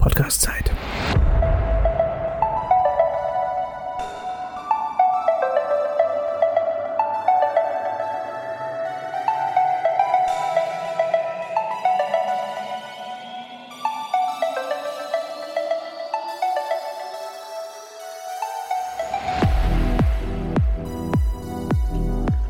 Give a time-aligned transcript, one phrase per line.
[0.00, 0.70] Podcast-Zeit.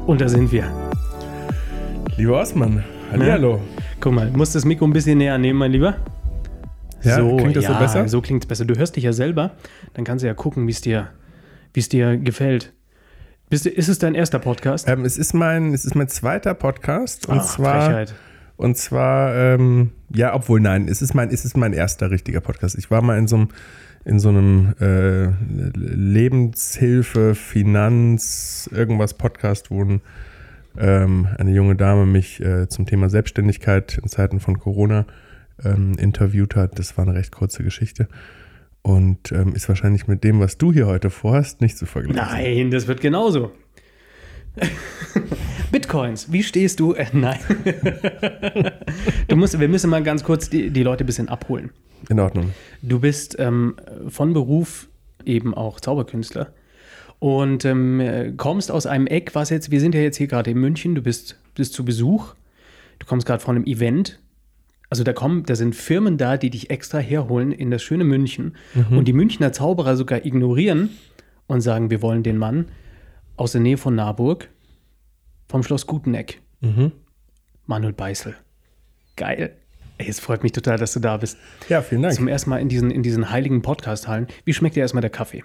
[0.07, 0.71] Und da sind wir.
[2.17, 3.61] Lieber Osman, hallo.
[4.01, 5.96] Guck mal, musst das Mikro ein bisschen näher nehmen, mein Lieber.
[7.03, 8.09] Ja, klingt das so besser?
[8.09, 8.64] So klingt es besser.
[8.64, 9.53] Du hörst dich ja selber,
[9.95, 11.09] dann kannst du ja gucken, wie es dir,
[11.75, 12.73] es dir gefällt.
[13.49, 14.89] Bist ist es dein erster Podcast?
[14.89, 18.14] Ähm, es, ist mein, es ist mein zweiter Podcast und Ach, zwar Frechheit.
[18.57, 22.79] und zwar ähm, ja, obwohl nein, es ist mein es ist mein erster richtiger Podcast.
[22.79, 23.48] Ich war mal in so einem
[24.04, 25.29] in so einem äh,
[25.76, 30.01] Lebenshilfe, Finanz, irgendwas Podcast, wo ein,
[30.79, 35.06] ähm, eine junge Dame mich äh, zum Thema Selbstständigkeit in Zeiten von Corona
[35.64, 36.78] ähm, interviewt hat.
[36.78, 38.08] Das war eine recht kurze Geschichte
[38.83, 42.16] und ähm, ist wahrscheinlich mit dem, was du hier heute vorhast, nicht zu vergleichen.
[42.16, 43.53] Nein, das wird genauso.
[45.72, 46.94] Bitcoins, wie stehst du?
[46.94, 47.38] Äh, nein.
[49.28, 51.70] du musst, wir müssen mal ganz kurz die, die Leute ein bisschen abholen.
[52.08, 52.53] In Ordnung.
[52.83, 53.77] Du bist ähm,
[54.08, 54.88] von Beruf
[55.25, 56.53] eben auch Zauberkünstler
[57.19, 60.50] und ähm, äh, kommst aus einem Eck, was jetzt, wir sind ja jetzt hier gerade
[60.50, 62.34] in München, du bist, bist zu Besuch,
[62.98, 64.19] du kommst gerade von einem Event.
[64.91, 68.57] Also da kommen, da sind Firmen da, die dich extra herholen in das schöne München
[68.91, 70.91] und die Münchner Zauberer sogar ignorieren
[71.47, 72.67] und sagen, wir wollen den Mann
[73.37, 74.49] aus der Nähe von Marburg
[75.49, 76.93] vom Schloss Guteneck, Mhm.
[77.67, 78.35] Manuel Beißel.
[79.17, 79.53] Geil.
[79.99, 81.39] Ey, es freut mich total, dass du da bist.
[81.69, 82.15] Ja, vielen Dank.
[82.15, 84.27] Zum ersten Mal in diesen, in diesen heiligen Podcast-Hallen.
[84.45, 85.45] Wie schmeckt dir erstmal der Kaffee?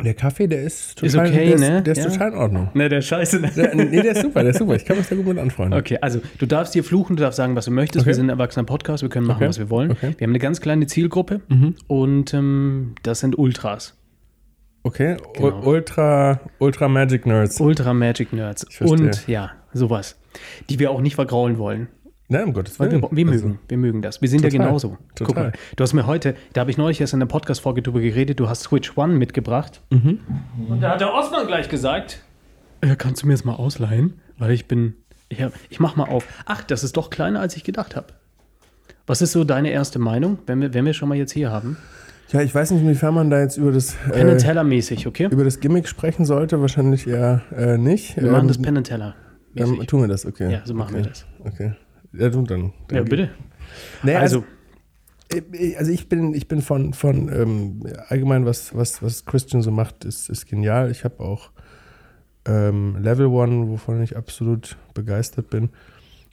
[0.00, 1.82] Der Kaffee, der ist Ist total, okay, der ist, ne?
[1.82, 2.10] Der ist Ja.
[2.10, 2.70] total in Ordnung.
[2.74, 3.38] Ne, der Scheiße.
[3.40, 3.50] Ne?
[3.54, 4.74] Der, nee, der ist super, der ist super.
[4.74, 5.78] Ich kann mich da gut mit anfreunden.
[5.78, 8.00] Okay, also du darfst hier fluchen, du darfst sagen, was du möchtest.
[8.02, 8.08] Okay.
[8.08, 9.48] Wir sind ein erwachsener Podcast, wir können machen, Okay.
[9.48, 9.92] was wir wollen.
[9.92, 10.08] Okay.
[10.10, 10.14] Mhm.
[10.18, 11.40] Wir haben eine ganz kleine Zielgruppe
[11.86, 13.96] und ähm, das sind Ultras.
[14.82, 15.62] Okay, Genau.
[15.64, 17.60] Ultra, Ultra Magic Nerds.
[17.60, 18.64] Ultra Magic Nerds.
[18.80, 20.18] Und ja, sowas.
[20.68, 21.86] Die wir auch nicht vergraulen wollen.
[22.32, 23.02] Nein, um Gottes Willen.
[23.02, 24.20] wir, wir Also, mögen, wir mögen das.
[24.22, 24.98] Wir sind ja Total, genauso.
[25.18, 25.44] Guck total.
[25.44, 28.40] mal, du hast mir heute, da habe ich neulich erst in der Podcast-Folge drüber geredet,
[28.40, 29.82] du hast Switch One mitgebracht.
[29.90, 30.18] Mhm.
[30.68, 32.20] Und da hat der Osman gleich gesagt,
[32.80, 34.20] äh, kannst du mir das mal ausleihen?
[34.38, 34.94] Weil ich bin,
[35.28, 36.26] ich, hab, ich mach mal auf.
[36.46, 38.06] Ach, das ist doch kleiner, als ich gedacht habe.
[39.06, 41.76] Was ist so deine erste Meinung, wenn wir, wenn wir schon mal jetzt hier haben?
[42.30, 45.06] Ja, ich weiß nicht, inwiefern man da jetzt über das, Penn and äh, Teller mäßig,
[45.06, 45.28] okay?
[45.30, 46.60] über das Gimmick sprechen sollte.
[46.62, 48.16] Wahrscheinlich eher äh, nicht.
[48.16, 49.14] Wir machen Ähm, das Penn and Teller
[49.52, 49.78] mäßig.
[49.80, 50.50] ähm, tun wir das, okay.
[50.50, 51.04] Ja, so machen okay.
[51.04, 51.26] wir das.
[51.44, 51.72] Okay.
[52.12, 52.72] Ja, du dann.
[52.88, 53.30] dann ja, bitte.
[54.02, 54.44] Nee, Also,
[55.32, 59.70] Äh, Also ich bin, ich bin von, von ähm, allgemein, was, was, was Christian so
[59.70, 60.90] macht, ist, ist genial.
[60.90, 61.50] Ich habe auch
[62.44, 65.70] ähm, Level One, wovon ich absolut begeistert bin.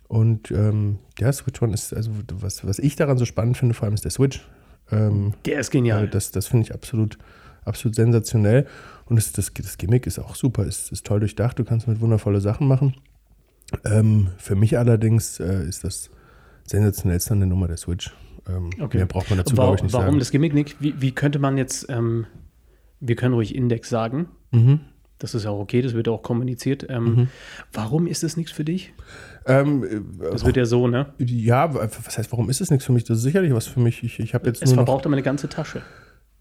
[0.07, 3.85] Und ähm, ja, Switch One ist, also was, was ich daran so spannend finde, vor
[3.85, 4.47] allem ist der Switch.
[4.91, 6.07] Ähm, der ist genial.
[6.07, 7.19] Das, das finde ich absolut,
[7.63, 8.66] absolut sensationell.
[9.06, 12.01] Und das, das, das Gimmick ist auch super, ist, ist toll durchdacht, du kannst mit
[12.01, 12.95] wundervolle Sachen machen.
[13.85, 16.09] Ähm, für mich allerdings äh, ist das
[16.66, 18.12] sensationellste an der Nummer der Switch.
[18.47, 18.97] Ähm, Okay.
[18.97, 20.19] Mehr braucht man dazu, glaube ich, nicht warum sagen.
[20.19, 20.78] das Gimmick nicht?
[20.81, 22.25] Wie, wie könnte man jetzt, ähm,
[23.00, 24.80] wir können ruhig Index sagen, Mhm.
[25.19, 26.85] das ist auch okay, das wird auch kommuniziert.
[26.90, 27.28] Ähm,
[27.74, 28.94] Warum ist das nichts für dich?
[29.46, 31.13] Ähm, Das wird ja so, ne?
[31.19, 33.03] ja, was heißt, warum ist es nichts für mich?
[33.03, 34.03] Das ist sicherlich was für mich.
[34.03, 35.81] Ich, ich habe jetzt Es verbraucht aber eine ganze Tasche.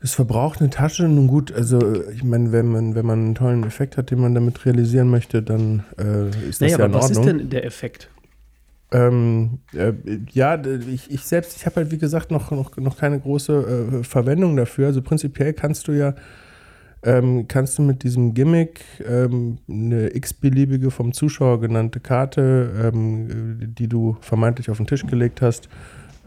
[0.00, 1.08] Es verbraucht eine Tasche.
[1.08, 1.78] Nun gut, also
[2.12, 5.42] ich meine, wenn man, wenn man einen tollen Effekt hat, den man damit realisieren möchte,
[5.42, 7.38] dann äh, ist das Naja, ja aber in was ist Ordnung.
[7.38, 8.08] denn der Effekt?
[8.90, 9.92] Ähm, äh,
[10.32, 14.04] ja, ich, ich selbst, ich habe halt wie gesagt noch, noch, noch keine große äh,
[14.04, 14.86] Verwendung dafür.
[14.86, 16.14] Also prinzipiell kannst du ja,
[17.02, 23.66] ähm, kannst du mit diesem Gimmick ähm, eine x-beliebige vom Zuschauer genannte Karte, ähm, äh,
[23.66, 25.68] die du vermeintlich auf den Tisch gelegt hast,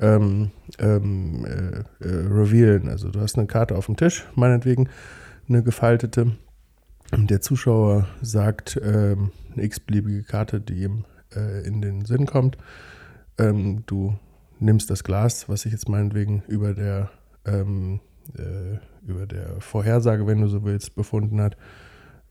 [0.02, 2.90] ähm, ähm, äh, äh, revealen.
[2.90, 4.90] Also du hast eine Karte auf dem Tisch, meinetwegen
[5.48, 6.32] eine gefaltete.
[7.14, 11.06] Der Zuschauer sagt ähm, eine x-beliebige Karte, die ihm
[11.36, 12.58] äh, in den Sinn kommt.
[13.38, 14.18] Ähm, du
[14.60, 17.12] nimmst das Glas, was sich jetzt meinetwegen über der,
[17.46, 18.00] ähm,
[18.38, 21.58] äh, über der Vorhersage, wenn du so willst, befunden hat,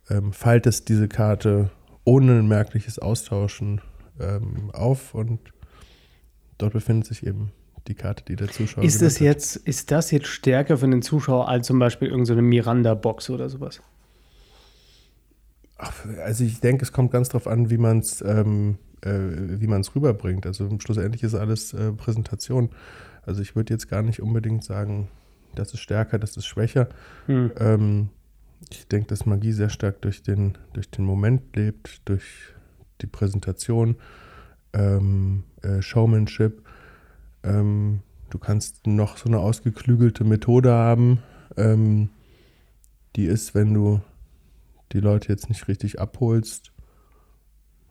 [0.09, 1.71] ähm, faltest diese Karte
[2.05, 3.81] ohne ein merkliches Austauschen
[4.75, 5.41] auf und
[6.59, 7.53] dort befindet sich eben
[7.89, 9.43] die Karte, die der Zuschauer Ist das, genannt hat.
[9.43, 13.81] jetzt, ist das jetzt stärker für den Zuschauer als zum Beispiel irgendeine Miranda-Box oder sowas?
[15.79, 15.93] Ach,
[16.23, 19.81] also ich denke, es kommt ganz drauf an, wie man es ähm, äh, wie man
[19.81, 20.47] es rüberbringt.
[20.47, 22.71] Also schlussendlich ist alles äh, Präsentation.
[23.23, 25.09] Also ich würde jetzt gar nicht unbedingt sagen,
[25.55, 26.89] das ist stärker, das ist schwächer.
[27.27, 27.51] Hm.
[27.59, 28.09] Ähm,
[28.71, 32.55] ich denke, dass Magie sehr stark durch den, durch den Moment lebt, durch
[33.01, 33.97] die Präsentation,
[34.73, 36.63] ähm, äh, Showmanship.
[37.43, 38.01] Ähm,
[38.31, 41.23] du kannst noch so eine ausgeklügelte Methode haben,
[41.57, 42.11] ähm,
[43.17, 44.01] die ist, wenn du
[44.93, 46.73] die Leute jetzt nicht richtig abholst,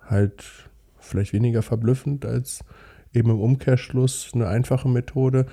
[0.02, 2.64] halt vielleicht weniger verblüffend als
[3.14, 5.46] eben im Umkehrschluss eine einfache Methode,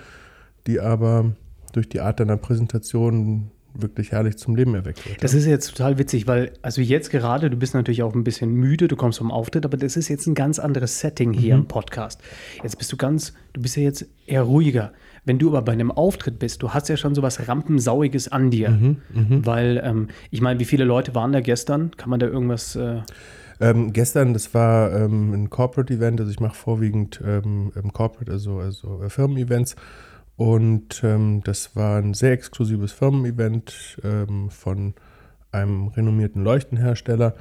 [0.66, 1.34] die aber
[1.72, 3.50] durch die Art deiner Präsentation
[3.82, 5.23] wirklich herrlich zum Leben erweckt wird.
[5.23, 8.52] Das ist jetzt total witzig, weil, also jetzt gerade, du bist natürlich auch ein bisschen
[8.52, 11.62] müde, du kommst vom Auftritt, aber das ist jetzt ein ganz anderes Setting hier mhm.
[11.62, 12.20] im Podcast.
[12.62, 14.93] Jetzt bist du ganz, du bist ja jetzt eher ruhiger.
[15.25, 18.50] Wenn du aber bei einem Auftritt bist, du hast ja schon so was Rampensauiges an
[18.50, 18.70] dir.
[18.70, 19.40] Mhm, mh.
[19.44, 21.90] Weil, ähm, ich meine, wie viele Leute waren da gestern?
[21.96, 22.76] Kann man da irgendwas.
[22.76, 23.00] Äh
[23.58, 29.02] ähm, gestern, das war ähm, ein Corporate-Event, also ich mache vorwiegend ähm, Corporate, also, also
[29.02, 29.76] äh, Firmen-Events.
[30.36, 34.94] Und ähm, das war ein sehr exklusives Firmen-Event ähm, von
[35.50, 37.34] einem renommierten Leuchtenhersteller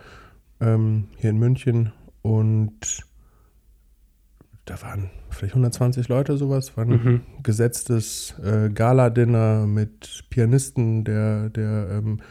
[0.62, 1.92] ähm, hier in München.
[2.22, 3.06] Und
[4.64, 7.22] da waren vielleicht 120 Leute sowas, war ein mhm.
[7.44, 12.22] gesetztes äh, Gala-Dinner mit Pianisten, der, der ähm,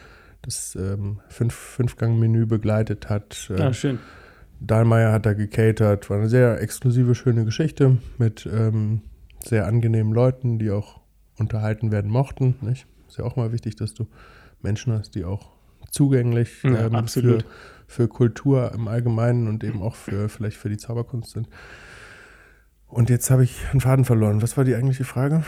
[0.41, 3.51] das ähm, Fünf, Fünfgang-Menü begleitet hat.
[3.55, 3.99] Äh, ah, schön.
[4.59, 9.01] Dahlmeier hat da gecatert, war eine sehr exklusive, schöne Geschichte mit ähm,
[9.47, 11.01] sehr angenehmen Leuten, die auch
[11.37, 12.55] unterhalten werden mochten.
[12.61, 12.87] Nicht?
[13.07, 14.07] Ist ja auch mal wichtig, dass du
[14.61, 15.51] Menschen hast, die auch
[15.89, 17.39] zugänglich ja, ähm, für,
[17.87, 21.47] für Kultur im Allgemeinen und eben auch für vielleicht für die Zauberkunst sind.
[22.87, 24.41] Und jetzt habe ich einen Faden verloren.
[24.41, 25.43] Was war die eigentliche Frage?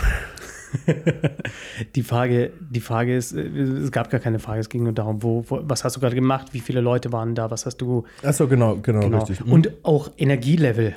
[1.96, 5.24] die Frage, die Frage ist, äh, es gab gar keine Frage, es ging nur darum,
[5.24, 8.06] wo, wo was hast du gerade gemacht, wie viele Leute waren da, was hast du.
[8.24, 9.46] Achso, genau, genau, genau, richtig.
[9.46, 9.52] Mhm.
[9.52, 10.96] Und auch Energielevel.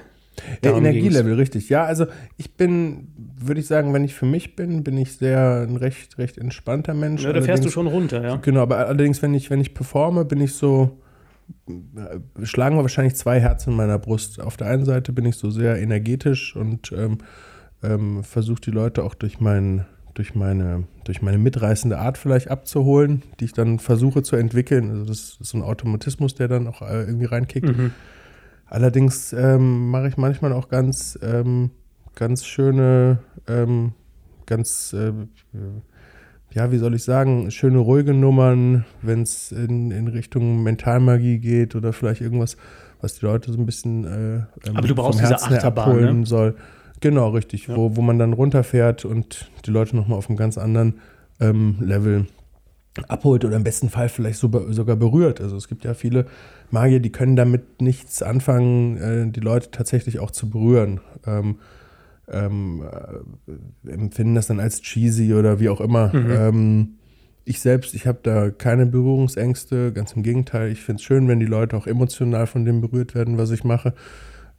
[0.65, 1.39] Ja, Energielevel, ging's.
[1.39, 1.69] richtig.
[1.69, 2.07] Ja, also
[2.37, 6.19] ich bin, würde ich sagen, wenn ich für mich bin, bin ich sehr ein recht,
[6.19, 7.23] recht entspannter Mensch.
[7.25, 8.37] Ja, da fährst du schon runter, ja.
[8.37, 10.99] Genau, aber allerdings, wenn ich, wenn ich performe, bin ich so,
[11.69, 14.41] äh, schlagen wir wahrscheinlich zwei Herzen in meiner Brust.
[14.41, 17.19] Auf der einen Seite bin ich so sehr energetisch und ähm,
[17.83, 19.85] ähm, versuche die Leute auch durch, mein,
[20.15, 24.91] durch, meine, durch meine mitreißende Art vielleicht abzuholen, die ich dann versuche zu entwickeln.
[24.91, 27.77] Also das ist so ein Automatismus, der dann auch äh, irgendwie reinkickt.
[27.77, 27.93] Mhm.
[28.71, 31.71] Allerdings ähm, mache ich manchmal auch ganz, ähm,
[32.15, 33.19] ganz schöne,
[33.49, 33.95] ähm,
[34.47, 35.13] ganz, äh,
[36.53, 41.75] ja, wie soll ich sagen, schöne ruhige Nummern, wenn es in, in Richtung Mentalmagie geht
[41.75, 42.57] oder vielleicht irgendwas,
[43.01, 44.37] was die Leute so ein bisschen äh,
[44.69, 46.27] ähm, Aber du brauchst diese Achterbahn, ne?
[46.27, 46.55] soll.
[47.01, 47.77] Genau, richtig, ja.
[47.77, 51.01] wo, wo man dann runterfährt und die Leute nochmal auf einem ganz anderen
[51.41, 52.27] ähm, Level
[53.09, 55.41] abholt oder im besten Fall vielleicht sogar berührt.
[55.41, 56.27] Also es gibt ja viele
[56.73, 61.01] Magier, die können damit nichts anfangen, äh, die Leute tatsächlich auch zu berühren.
[61.27, 61.57] Ähm,
[62.29, 62.83] ähm,
[63.87, 66.15] äh, empfinden das dann als cheesy oder wie auch immer.
[66.15, 66.31] Mhm.
[66.31, 66.89] Ähm,
[67.45, 70.71] ich selbst, ich habe da keine Berührungsängste, ganz im Gegenteil.
[70.71, 73.65] Ich finde es schön, wenn die Leute auch emotional von dem berührt werden, was ich
[73.65, 73.95] mache.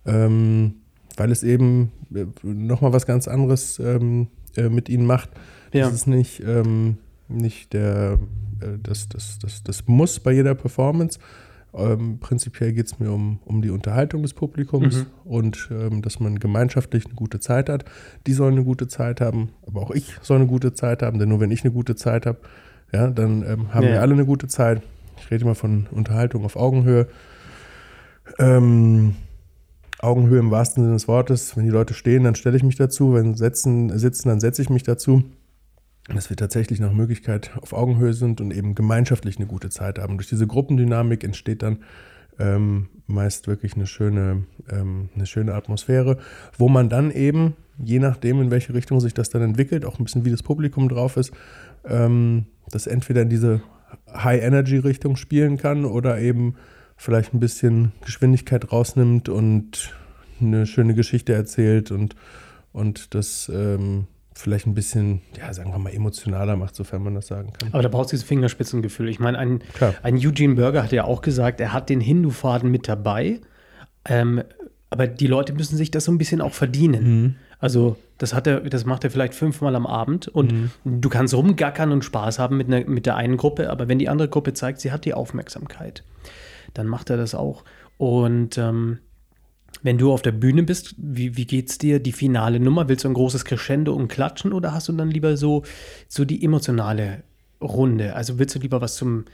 [0.05, 0.75] Ähm,
[1.17, 4.27] weil es eben äh, nochmal was ganz anderes ähm,
[4.57, 5.29] äh, mit ihnen macht.
[5.73, 5.85] Ja.
[5.85, 6.97] Das ist nicht, ähm,
[7.27, 8.19] nicht der,
[8.61, 11.19] äh, das, das, das, das Muss bei jeder Performance.
[11.73, 15.05] Ähm, prinzipiell geht es mir um, um die Unterhaltung des Publikums mhm.
[15.23, 17.85] und ähm, dass man gemeinschaftlich eine gute Zeit hat.
[18.27, 21.29] Die sollen eine gute Zeit haben, aber auch ich soll eine gute Zeit haben, denn
[21.29, 22.39] nur wenn ich eine gute Zeit habe,
[22.91, 23.93] ja, dann ähm, haben ja.
[23.93, 24.81] wir alle eine gute Zeit.
[25.17, 27.07] Ich rede immer von Unterhaltung auf Augenhöhe.
[28.37, 29.15] Ähm,
[29.99, 31.55] Augenhöhe im wahrsten Sinne des Wortes.
[31.55, 33.13] Wenn die Leute stehen, dann stelle ich mich dazu.
[33.13, 35.23] Wenn sitzen, sitzen dann setze ich mich dazu.
[36.07, 40.17] Dass wir tatsächlich nach Möglichkeit auf Augenhöhe sind und eben gemeinschaftlich eine gute Zeit haben.
[40.17, 41.83] Durch diese Gruppendynamik entsteht dann
[42.39, 46.17] ähm, meist wirklich eine schöne, ähm, eine schöne Atmosphäre,
[46.57, 50.03] wo man dann eben, je nachdem, in welche Richtung sich das dann entwickelt, auch ein
[50.03, 51.31] bisschen wie das Publikum drauf ist,
[51.85, 53.61] ähm, das entweder in diese
[54.11, 56.55] High-Energy-Richtung spielen kann oder eben
[56.95, 59.93] vielleicht ein bisschen Geschwindigkeit rausnimmt und
[60.39, 62.15] eine schöne Geschichte erzählt und,
[62.71, 67.27] und das ähm, vielleicht ein bisschen, ja, sagen wir mal, emotionaler macht, sofern man das
[67.27, 67.69] sagen kann.
[67.73, 69.09] Aber da braucht es dieses Fingerspitzengefühl.
[69.09, 69.61] Ich meine, ein,
[70.03, 73.41] ein Eugene Burger hat ja auch gesagt, er hat den Hindu-Faden mit dabei,
[74.05, 74.43] ähm,
[74.89, 77.03] aber die Leute müssen sich das so ein bisschen auch verdienen.
[77.03, 77.35] Mhm.
[77.59, 80.71] Also das hat er, das macht er vielleicht fünfmal am Abend und mhm.
[80.83, 84.09] du kannst rumgackern und Spaß haben mit, einer, mit der einen Gruppe, aber wenn die
[84.09, 86.03] andere Gruppe zeigt, sie hat die Aufmerksamkeit
[86.73, 87.63] dann macht er das auch.
[87.97, 88.99] Und ähm,
[89.83, 91.99] wenn du auf der Bühne bist, wie, wie geht's dir?
[91.99, 92.87] Die finale Nummer?
[92.87, 95.63] Willst du ein großes Crescendo und klatschen oder hast du dann lieber so,
[96.07, 97.23] so die emotionale
[97.61, 98.15] Runde?
[98.15, 99.25] Also willst du lieber was zum,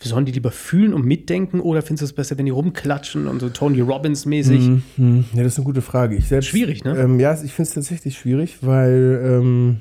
[0.00, 3.40] sollen die lieber fühlen und mitdenken oder findest du es besser, wenn die rumklatschen und
[3.40, 4.60] so Tony Robbins mäßig?
[4.60, 5.24] Mm -hmm.
[5.34, 6.16] Ja, das ist eine gute Frage.
[6.16, 6.96] Ich selbst, schwierig, ne?
[6.96, 9.80] Ähm, ja, ich finde es tatsächlich schwierig, weil, ähm,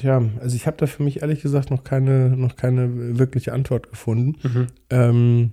[0.00, 3.90] ja, also ich habe da für mich ehrlich gesagt noch keine, noch keine wirkliche Antwort
[3.90, 4.36] gefunden.
[4.42, 4.66] Mhm.
[4.90, 5.52] Ähm,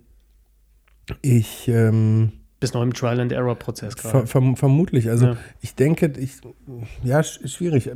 [1.22, 4.28] ich, ähm, Bist noch im Trial-and-Error-Prozess Ver gerade.
[4.28, 5.10] verm vermutlich.
[5.10, 5.38] Also Ja.
[5.60, 6.38] ich denke, ich,
[7.04, 7.92] ja, sch schwierig.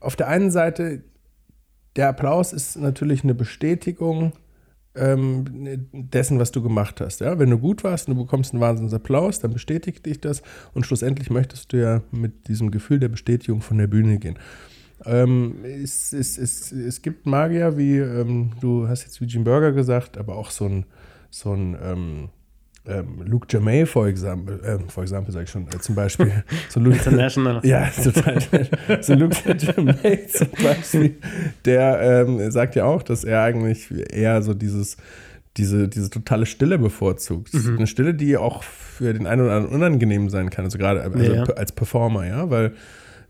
[0.00, 1.04] Auf der einen Seite,
[1.94, 4.32] der Applaus ist natürlich eine Bestätigung
[4.94, 5.44] ähm,
[5.92, 7.20] dessen, was du gemacht hast.
[7.20, 7.38] Ja?
[7.38, 10.86] Wenn du gut warst und du bekommst einen Wahnsinns Applaus, dann bestätigt dich das und
[10.86, 14.38] schlussendlich möchtest du ja mit diesem Gefühl der Bestätigung von der Bühne gehen.
[15.04, 20.16] Ähm, es, es, es, es gibt Magier, wie ähm, du hast jetzt Eugene Burger gesagt,
[20.16, 20.86] aber auch so ein,
[21.30, 21.76] so ein
[22.88, 26.30] ähm, Luke Jamay, for example, ähm, for example sage ich schon, äh, zum Beispiel.
[26.68, 27.60] so Luke, International.
[27.64, 28.38] ja, total.
[29.02, 31.16] so Luke Jamay zum Beispiel,
[31.64, 34.96] der ähm, sagt ja auch, dass er eigentlich eher so dieses,
[35.56, 37.54] diese, diese totale Stille bevorzugt.
[37.54, 37.76] Mhm.
[37.78, 41.18] Eine Stille, die auch für den einen oder anderen unangenehm sein kann, also gerade also
[41.18, 41.44] Ja.
[41.44, 42.72] als Performer, ja, weil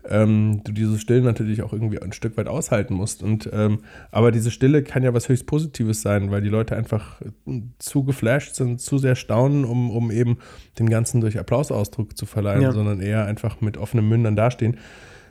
[0.09, 3.23] ähm, du diese Stille natürlich auch irgendwie ein Stück weit aushalten musst.
[3.23, 3.79] Und ähm,
[4.11, 8.03] aber diese Stille kann ja was höchst Positives sein, weil die Leute einfach äh, zu
[8.03, 10.37] geflasht sind, zu sehr staunen, um, um eben
[10.79, 12.71] dem Ganzen durch Applausausdruck zu verleihen, Ja.
[12.71, 14.77] sondern eher einfach mit offenen Mündern dastehen.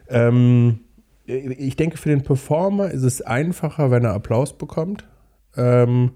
[0.08, 0.80] Ähm,
[1.24, 5.04] ich denke, für den Performer ist es einfacher, wenn er Applaus bekommt.
[5.56, 6.12] Ähm,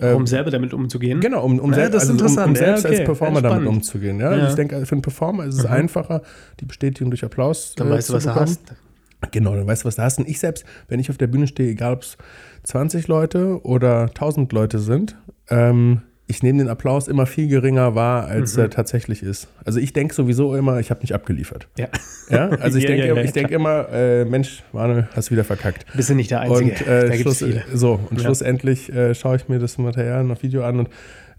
[0.00, 1.20] um selber damit umzugehen.
[1.20, 2.54] Genau, um, um, Ja, selbst, das ist also um, um.
[2.54, 2.96] Ja, selbst okay.
[2.96, 4.20] als Performer Ja, damit umzugehen.
[4.20, 4.26] Ja?
[4.30, 4.36] Ja.
[4.44, 5.70] Also ich denke, für einen Performer ist es Mhm.
[5.70, 6.22] einfacher,
[6.60, 8.46] die Bestätigung durch Applaus Dann äh, weißt du, zu was du bekommen.
[8.46, 9.32] hast.
[9.32, 10.18] Genau, dann weißt du, was du hast.
[10.18, 12.16] Und ich selbst, wenn ich auf der Bühne stehe, egal ob es
[12.64, 15.16] 20 Leute oder 1000 Leute sind,
[15.50, 18.62] ähm, ich nehme den Applaus immer viel geringer wahr, als Mhm.
[18.64, 19.48] er tatsächlich ist.
[19.64, 21.66] Also ich denke sowieso immer, ich habe nicht abgeliefert.
[21.78, 21.88] Ja.
[22.30, 22.50] Ja?
[22.50, 25.44] Also ich Ja, denke ja, ja, ich denk immer, äh, Mensch, Manuel, hast du wieder
[25.44, 25.86] verkackt.
[25.96, 26.70] Bist du nicht der Einzige.
[26.72, 27.64] Und, äh, da Schluss, viele.
[27.72, 30.88] So, und schlussendlich äh, schaue ich mir das Material auf Video an und,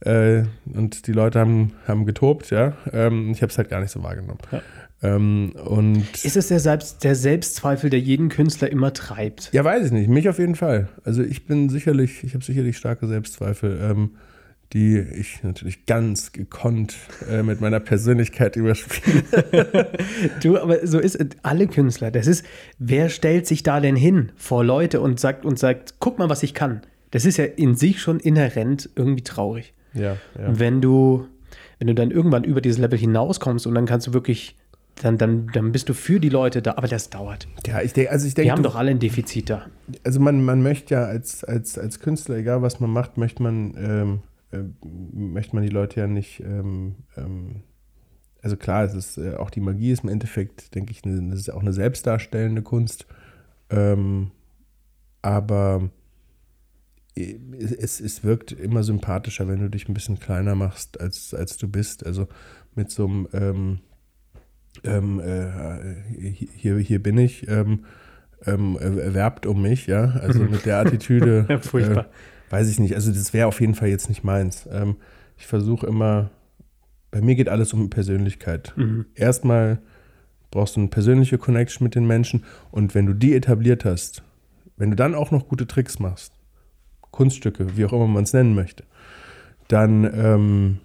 [0.02, 0.44] äh,
[0.74, 2.74] und die Leute haben, haben getobt, ja.
[2.92, 4.40] Ähm, ich habe es halt gar nicht so wahrgenommen.
[5.02, 9.50] Ähm, und Ist es der, Selbst, der Selbstzweifel, der jeden Künstler immer treibt?
[9.54, 10.10] ja, weiß ich nicht.
[10.10, 10.90] Mich auf jeden Fall.
[11.06, 14.12] Also ich bin sicherlich, ich habe sicherlich starke Selbstzweifel, ähm,
[14.74, 16.96] die ich natürlich ganz gekonnt
[17.30, 19.24] äh, mit meiner Persönlichkeit überspiele.
[20.44, 21.28] Du, aber so ist es.
[21.44, 22.12] Alle Künstler.
[22.12, 22.46] Das ist,
[22.78, 26.44] wer stellt sich da denn hin vor Leute und sagt, und sagt, guck mal, was
[26.44, 26.82] ich kann.
[27.12, 29.74] Das ist ja in sich schon inhärent irgendwie traurig.
[29.94, 30.60] ja, ja.
[30.60, 31.26] Wenn du,
[31.80, 34.56] wenn du dann irgendwann über dieses Level hinauskommst und dann kannst du wirklich,
[35.02, 36.74] dann, dann, dann bist du für die Leute da.
[36.76, 37.48] Aber das dauert.
[37.66, 39.66] Ja, ich denke, also ich denke, haben du- doch alle ein Defizit da.
[40.04, 43.74] also man, man möchte ja als, als, als Künstler, egal was man macht, möchte man,
[43.78, 44.20] ähm,
[44.52, 44.64] äh,
[45.14, 47.64] möchte man die Leute ja nicht, ähm, ähm,
[48.42, 51.40] also klar, es ist äh, auch die Magie ist im Endeffekt, denke ich, eine, das
[51.40, 53.06] ist auch eine selbstdarstellende Kunst.
[53.70, 54.32] Ähm,
[55.22, 55.90] aber
[57.16, 61.58] äh, es, es wirkt immer sympathischer, wenn du dich ein bisschen kleiner machst, als, als
[61.58, 62.06] du bist.
[62.06, 62.28] Also
[62.76, 63.80] mit so einem ähm,
[64.84, 65.96] ähm, äh,
[66.56, 67.86] hier, hier bin ich, ähm,
[68.46, 70.12] ähm, äh, werbt um mich, ja.
[70.22, 72.06] Also mit der Attitüde, furchtbar.
[72.06, 72.10] Äh,
[72.50, 72.96] weiß ich nicht.
[72.96, 74.68] Also das wäre auf jeden Fall jetzt nicht meins.
[74.72, 74.96] Ähm,
[75.38, 76.30] ich versuche immer,
[77.12, 78.74] bei mir geht alles um Persönlichkeit.
[78.76, 79.06] Mhm.
[79.16, 79.80] Erstmal
[80.52, 84.24] brauchst du eine persönliche Connection mit den Menschen und wenn du die etabliert hast,
[84.78, 86.34] wenn du dann auch noch gute Tricks machst,
[87.12, 88.84] Kunststücke, wie auch immer man es nennen möchte,
[89.68, 90.80] dann, ähm,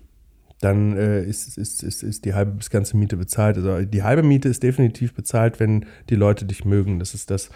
[0.61, 3.57] dann äh, ist, ist, ist, ist die halbe bis ganze Miete bezahlt.
[3.57, 6.99] Also die halbe Miete ist definitiv bezahlt, wenn die Leute dich mögen.
[6.99, 7.51] Das ist das,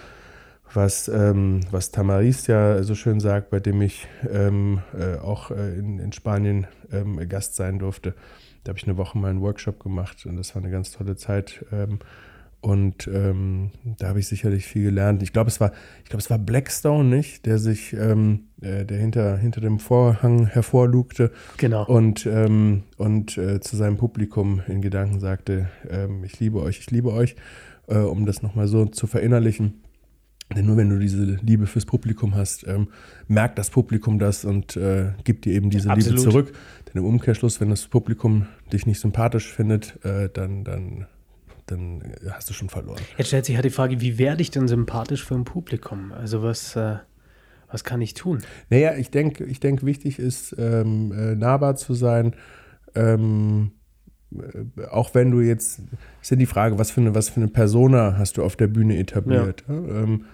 [0.75, 5.79] was, ähm, was Tamaris ja so schön sagt, bei dem ich ähm, äh, auch äh,
[5.79, 8.15] in, in Spanien ähm, Gast sein durfte.
[8.65, 11.17] Da habe ich eine Woche mal einen Workshop gemacht und das war eine ganz tolle
[11.17, 11.65] Zeit.
[11.73, 12.01] Ähm,
[12.61, 15.23] und ähm, da habe ich sicherlich viel gelernt.
[15.23, 15.73] Ich glaube, es war,
[16.03, 20.47] ich glaube, es war Blackstone, nicht, der sich, ähm, äh, der hinter, hinter dem Vorhang
[20.47, 21.87] hervorlugte Genau.
[21.87, 25.69] und, und äh, zu seinem Publikum in Gedanken sagte,
[26.25, 27.37] ich liebe euch, ich liebe euch,
[27.87, 29.83] äh, um das nochmal so zu verinnerlichen.
[30.57, 32.89] Denn nur wenn du diese Liebe fürs Publikum hast, ähm,
[33.27, 36.19] merkt das Publikum das und äh, gibt dir eben diese Absolut.
[36.19, 36.53] Liebe zurück.
[36.87, 41.07] Denn im Umkehrschluss, wenn das Publikum dich nicht sympathisch findet, äh, dann, dann,
[41.67, 43.01] dann hast du schon verloren.
[43.19, 46.13] Jetzt stellt sich halt die Frage, wie werde ich denn sympathisch für ein Publikum?
[46.13, 46.97] Also was, äh,
[47.71, 48.39] was kann ich tun?
[48.71, 52.35] Naja, ich denke, ich denk, wichtig ist, ähm, äh, nahbar zu sein.
[52.95, 53.73] Ähm,
[54.33, 55.83] äh, auch wenn du jetzt,
[56.23, 58.69] ist ja die Frage, was für eine, was für eine Persona hast du auf der
[58.69, 59.65] Bühne etabliert?
[59.69, 59.75] Ja.
[59.75, 60.25] Ähm,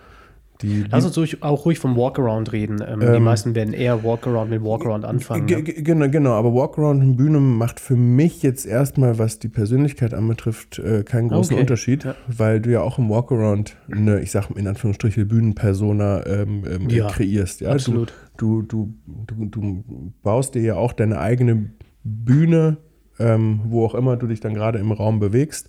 [0.62, 2.78] die, Lass uns ruhig, auch ruhig vom Walkaround reden.
[2.86, 5.46] Ähm, die Ähm, meisten werden eher Walkaround mit Walkaround anfangen.
[5.46, 5.62] Ge- Ne?
[5.64, 10.14] ge- Genau, genau, aber Walkaround und Bühne macht für mich jetzt erstmal, was die Persönlichkeit
[10.14, 12.14] anbetrifft, äh, keinen großen Okay, Unterschied, ja.
[12.28, 17.08] weil du ja auch im Walkaround eine, ich sag in Anführungsstriche, Bühnenpersona ähm, ähm, Ja,
[17.08, 17.60] kreierst.
[17.60, 17.72] Ja?
[17.72, 18.12] absolut.
[18.36, 21.70] Du, du, du, du, du baust dir ja auch deine eigene
[22.04, 22.76] Bühne,
[23.18, 25.68] ähm, wo auch immer du dich dann gerade im Raum bewegst,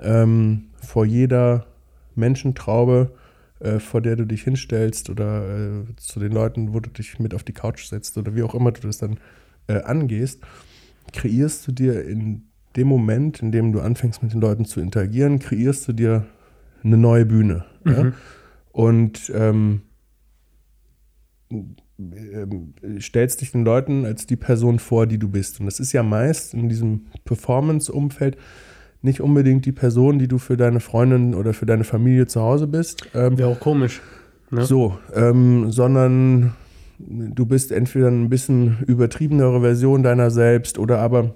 [0.00, 1.66] ähm, vor jeder
[2.16, 3.12] Menschentraube,
[3.60, 7.34] äh, vor der du dich hinstellst oder äh, zu den Leuten, wo du dich mit
[7.34, 9.18] auf die Couch setzt oder wie auch immer du das dann
[9.68, 10.40] äh, angehst,
[11.12, 12.42] kreierst du dir in
[12.76, 16.26] dem Moment, in dem du anfängst mit den Leuten zu interagieren, kreierst du dir
[16.82, 17.64] eine neue Bühne.
[17.84, 17.92] Mhm.
[17.92, 18.12] Ja?
[18.72, 19.82] Und ähm,
[21.50, 25.60] ähm, stellst dich den Leuten als die Person vor, die du bist.
[25.60, 28.36] Und das ist ja meist in diesem Performance-Umfeld
[29.02, 32.66] nicht unbedingt die Person, die du für deine Freundin oder für deine Familie zu Hause
[32.66, 33.06] bist.
[33.14, 34.00] Ähm, Wäre auch komisch.
[34.50, 34.64] Ne?
[34.64, 36.54] So, ähm, sondern
[36.98, 41.34] du bist entweder ein bisschen übertriebenere Version deiner selbst oder aber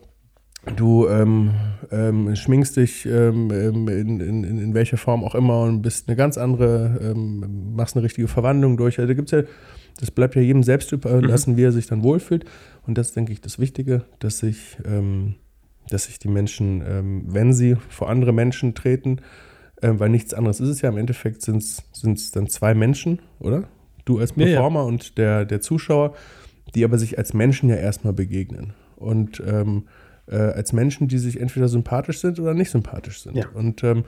[0.76, 1.52] du ähm,
[1.90, 6.16] ähm, schminkst dich ähm, ähm in, in, in welcher Form auch immer und bist eine
[6.16, 8.98] ganz andere, ähm, machst eine richtige Verwandlung durch.
[8.98, 9.48] Also da gibt es ja
[10.00, 11.56] das bleibt ja jedem selbst überlassen, mhm.
[11.56, 12.44] wie er sich dann wohlfühlt.
[12.86, 15.36] Und das ist, denke ich, das Wichtige, dass sich, ähm,
[15.90, 19.18] dass sich die Menschen, ähm, wenn sie vor andere Menschen treten,
[19.80, 23.64] äh, weil nichts anderes ist es ja, im Endeffekt sind es dann zwei Menschen, oder?
[24.04, 24.88] Du als Performer ja, ja.
[24.88, 26.14] und der, der Zuschauer,
[26.74, 28.74] die aber sich als Menschen ja erstmal begegnen.
[28.96, 29.84] Und ähm,
[30.26, 33.36] äh, als Menschen, die sich entweder sympathisch sind oder nicht sympathisch sind.
[33.36, 33.48] Ja.
[33.54, 34.04] Und ähm,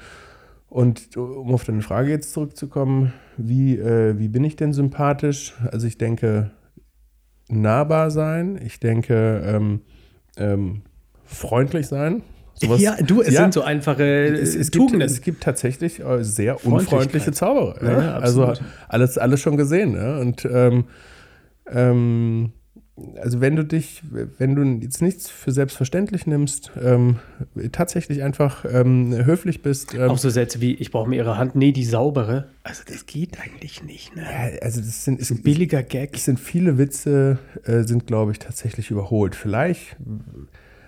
[0.68, 5.54] und um auf deine Frage jetzt zurückzukommen, wie, äh, wie bin ich denn sympathisch?
[5.70, 6.50] Also ich denke,
[7.48, 9.80] nahbar sein, ich denke, ähm,
[10.36, 10.82] ähm,
[11.26, 12.22] freundlich sein.
[12.54, 15.00] Sowas, ja, du, es ja, sind so einfache es, es Tugenden.
[15.00, 17.84] Gibt, es gibt tatsächlich äh, sehr unfreundliche Zauberer.
[17.84, 18.02] Ja?
[18.02, 18.54] Ja, also
[18.88, 19.92] alles, alles schon gesehen.
[19.92, 20.18] Ne?
[20.20, 20.84] Und ähm,
[21.70, 22.52] ähm
[23.20, 24.02] also wenn du dich,
[24.38, 27.18] wenn du jetzt nichts für selbstverständlich nimmst, ähm,
[27.70, 29.92] tatsächlich einfach ähm, höflich bist.
[29.94, 32.48] Ähm, Auch so Sätze wie, ich brauche mir ihre Hand, nee, die saubere.
[32.62, 34.16] Also das geht eigentlich nicht.
[34.16, 34.22] Ne?
[34.22, 36.16] Ja, also das sind so ein billiger Gag.
[36.16, 39.34] Es sind viele Witze, äh, sind glaube ich tatsächlich überholt.
[39.34, 39.96] Vielleicht,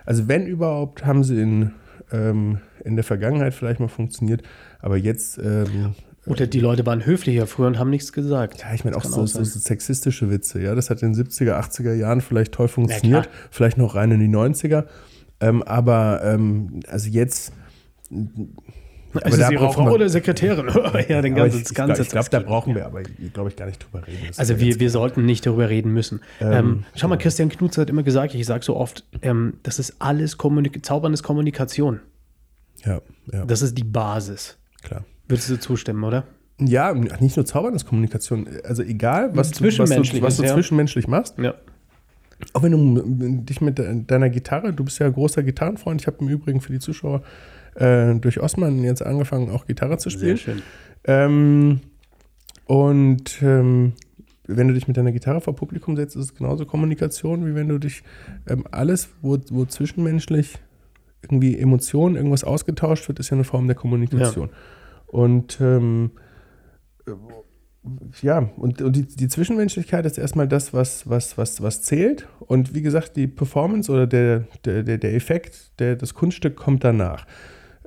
[0.08, 1.72] also wenn überhaupt, haben sie in,
[2.12, 4.42] ähm, in der Vergangenheit vielleicht mal funktioniert,
[4.80, 8.62] aber jetzt ähm, oder die Leute waren höflicher früher und haben nichts gesagt.
[8.62, 10.62] Ja, ich meine auch so, so, so, sexistische Witze.
[10.62, 13.26] Ja, das hat in den 70er, 80er Jahren vielleicht toll funktioniert.
[13.26, 14.86] Ja, vielleicht noch rein in die 90er.
[15.40, 17.52] Ähm, aber ähm, also jetzt.
[19.14, 20.68] Aber ist es Ihre Frau oder Sekretärin?
[21.08, 23.66] ja, den ganzen, ich, ganze ich, ich glaube, da brauchen wir aber, glaube ich, gar
[23.66, 24.24] nicht drüber reden.
[24.28, 26.20] Das also wir, wir sollten nicht darüber reden müssen.
[26.40, 29.78] Ähm, ähm, schau mal, Christian Knutz hat immer gesagt, ich sage so oft, ähm, das
[29.78, 32.00] ist alles Kommunik Zaubern ist Kommunikation.
[32.84, 33.00] Ja,
[33.32, 33.44] ja.
[33.44, 34.58] Das ist die Basis.
[34.82, 35.04] Klar.
[35.26, 36.24] Würdest du zustimmen, oder?
[36.60, 38.48] Ja, nicht nur Zaubern ist Kommunikation.
[38.64, 40.54] Also egal, was, du, was du, was du ja.
[40.54, 41.38] zwischenmenschlich machst.
[41.38, 41.54] Ja.
[42.52, 46.00] Auch wenn du dich mit deiner Gitarre, du bist ja ein großer Gitarrenfreund.
[46.00, 47.22] Ich habe im Übrigen für die Zuschauer
[47.74, 50.36] äh, durch Osman jetzt angefangen, auch Gitarre zu spielen.
[50.36, 50.62] Sehr schön.
[51.04, 51.80] Ähm,
[52.66, 53.92] und ähm,
[54.46, 57.68] wenn du dich mit deiner Gitarre vor Publikum setzt, ist es genauso Kommunikation, wie wenn
[57.68, 58.02] du dich
[58.48, 60.58] ähm, alles, wo, wo zwischenmenschlich
[61.22, 64.48] irgendwie Emotionen, irgendwas ausgetauscht wird, ist ja eine Form der Kommunikation.
[64.48, 64.54] Ja.
[65.06, 66.12] Und ähm,
[68.22, 72.28] ja, und, und die, die, Zwischenmenschlichkeit ist erstmal das, was, was, was, was zählt.
[72.40, 77.26] Und wie gesagt, die Performance oder der, der, der Effekt, der, das Kunststück kommt danach.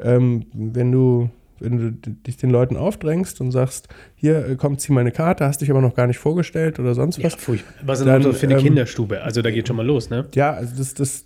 [0.01, 1.29] Ähm, wenn du
[1.61, 5.61] wenn du dich den Leuten aufdrängst und sagst, hier äh, kommt, zieh meine Karte, hast
[5.61, 7.33] dich aber noch gar nicht vorgestellt oder sonst was.
[7.33, 7.73] Ja, furchtbar.
[7.85, 9.21] Was ist denn für eine ähm, Kinderstube?
[9.21, 10.25] Also da geht schon mal los, ne?
[10.33, 11.25] Ja, also das, das,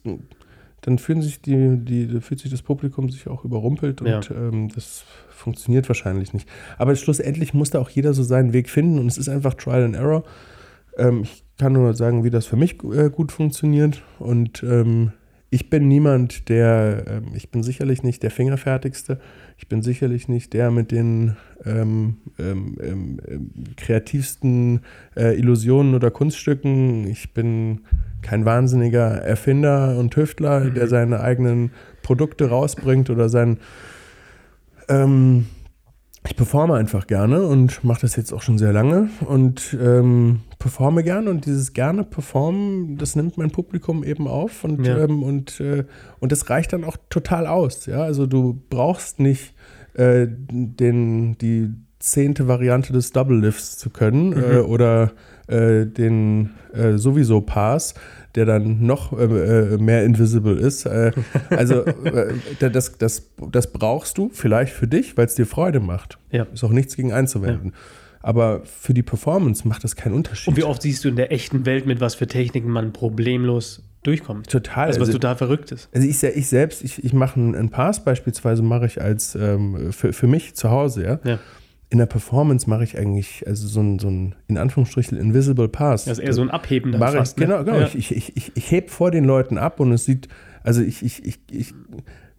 [0.82, 4.22] dann fühlen sich die, die, fühlt sich das Publikum sich auch überrumpelt und ja.
[4.32, 6.48] ähm, das funktioniert wahrscheinlich nicht.
[6.78, 9.84] Aber schlussendlich muss da auch jeder so seinen Weg finden und es ist einfach Trial
[9.84, 10.24] and Error.
[10.98, 15.14] Ähm, ich kann nur sagen, wie das für mich äh, gut funktioniert und ähm,
[15.50, 19.20] ich bin niemand, der, ähm, ich bin sicherlich nicht der Fingerfertigste,
[19.58, 24.82] ich bin sicherlich nicht der mit den ähm, ähm, ähm, ähm kreativsten
[25.16, 27.08] äh, Illusionen oder Kunststücken.
[27.08, 27.82] Ich bin
[28.22, 30.74] kein wahnsinniger Erfinder und Tüftler, mhm.
[30.74, 33.58] der seine eigenen Produkte rausbringt oder sein
[34.90, 35.46] ähm,
[36.28, 41.04] ich performe einfach gerne und mache das jetzt auch schon sehr lange und ähm, performe
[41.04, 44.98] gerne und dieses gerne performen, das nimmt mein Publikum eben auf und, ja.
[45.04, 45.86] ähm, und, äh,
[46.20, 47.86] und das reicht dann auch total aus.
[47.86, 48.04] Ja?
[48.04, 49.54] Also du brauchst nicht
[49.94, 51.72] äh, den, die
[52.06, 54.44] zehnte Variante des Double Lifts zu können mhm.
[54.44, 55.12] äh, oder
[55.48, 57.94] äh, den äh, sowieso Pass,
[58.36, 60.86] der dann noch äh, äh mehr invisible ist.
[60.86, 61.12] Äh,
[61.50, 61.84] also
[62.60, 66.18] das, das, das brauchst du vielleicht für dich, weil es dir Freude macht.
[66.32, 66.44] Ja.
[66.54, 67.72] Ist auch nichts gegen einzuwenden.
[67.72, 67.80] Ja.
[68.22, 70.48] Aber für die Performance macht das keinen Unterschied.
[70.48, 73.84] Und wie oft siehst du in der echten Welt, mit was für Techniken man problemlos
[74.02, 74.50] durchkommt?
[74.50, 74.88] Total.
[74.88, 75.90] Also was also, total verrückt ist.
[75.94, 80.12] Also ich, ich selbst, ich, ich mache einen Pass beispielsweise, mache ich als ähm, für,
[80.12, 81.20] für mich zu Hause, ja.
[81.24, 81.40] ja
[81.90, 86.06] in der Performance mache ich eigentlich also so ein, so ein in Anführungsstrichen Invisible Pass.
[86.06, 87.54] Das ist eher so ein Abheben dann fast, ich, ne?
[87.54, 87.80] Genau, genau.
[87.80, 87.90] Ja.
[87.94, 90.28] Ich, ich, ich, ich hebe vor den Leuten ab und es sieht,
[90.64, 91.74] also ich, ich, ich, ich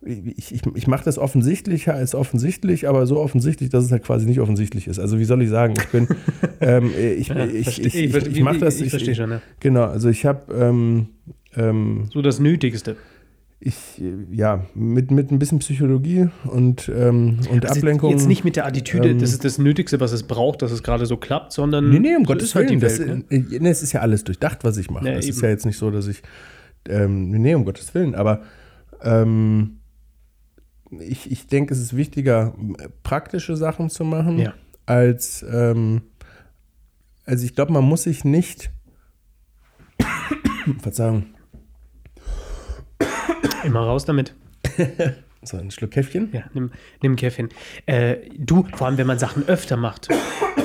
[0.06, 4.26] ich, ich, ich mache das offensichtlicher als offensichtlich, aber so offensichtlich, dass es halt quasi
[4.26, 4.98] nicht offensichtlich ist.
[4.98, 6.06] Also wie soll ich sagen, ich bin,
[6.60, 8.80] ähm, ich, ja, ich, ich, ich, ich, ich mache das.
[8.80, 9.42] Ich, verstehe schon, ja.
[9.60, 11.08] Genau, also ich habe ähm,
[11.56, 12.96] ähm, So das Nötigste.
[13.58, 13.74] Ich,
[14.30, 18.10] ja, mit, mit ein bisschen Psychologie und, ähm, und Also Ablenkung.
[18.10, 20.82] Jetzt nicht mit der Attitüde, ähm, das ist das Nötigste, was es braucht, dass es
[20.82, 21.88] gerade so klappt, sondern.
[21.88, 22.80] Nee, nee, um so Gottes ist halt Willen.
[22.80, 23.36] das, Welt, ne?
[23.36, 25.10] äh, nee, es ist ja alles durchdacht, was ich mache.
[25.10, 25.44] Es ist eben.
[25.44, 26.22] ja jetzt nicht so, dass ich.
[26.88, 28.14] Ähm, nee, um Gottes Willen.
[28.14, 28.42] Aber
[29.02, 29.78] ähm,
[31.00, 32.54] ich, ich denke, es ist wichtiger,
[33.02, 34.54] praktische Sachen zu machen, Ja.
[34.84, 35.44] als.
[35.50, 36.02] Ähm,
[37.24, 38.70] also, ich glaube, man muss sich nicht.
[40.82, 41.26] Verzeihung.
[43.66, 44.34] Immer raus damit.
[45.42, 46.30] So, ein Schluck Käffchen.
[46.32, 47.50] Ja, nimm, nimm ein Käffchen.
[47.84, 50.08] Äh, du, vor allem, wenn man Sachen öfter macht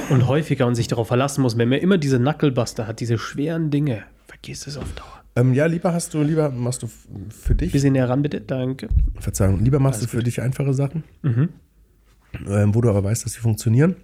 [0.10, 3.70] und häufiger und sich darauf verlassen muss, wenn man immer diese Knucklebuster hat, diese schweren
[3.70, 5.22] Dinge, vergiss es auf Dauer.
[5.36, 6.88] Ähm, ja, lieber hast du, lieber machst du
[7.30, 7.72] für dich.
[7.72, 8.42] Bisschen näher ran, bitte.
[8.42, 8.90] Danke.
[9.20, 13.40] Verzeihung, lieber machst du für dich einfache Sachen, ähm, wo du aber weißt, dass sie
[13.40, 13.98] funktionieren.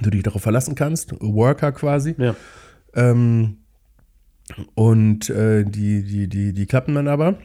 [0.00, 2.14] Du dich darauf verlassen kannst, Worker quasi.
[2.18, 2.36] Ja.
[2.94, 3.58] Ähm,
[4.74, 7.36] und äh, die, die, die, die klappen dann aber.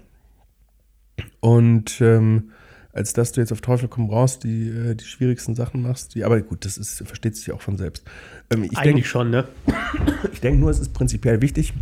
[1.39, 2.51] Und ähm,
[2.93, 6.23] als dass du jetzt auf Teufel komm raus die, äh, die schwierigsten Sachen machst, die,
[6.23, 8.03] aber gut, das ist, versteht sich auch von selbst.
[8.49, 9.47] Ähm, ich Eigentlich denke schon, ne?
[10.33, 11.73] ich denk nur, es ist prinzipiell wichtig,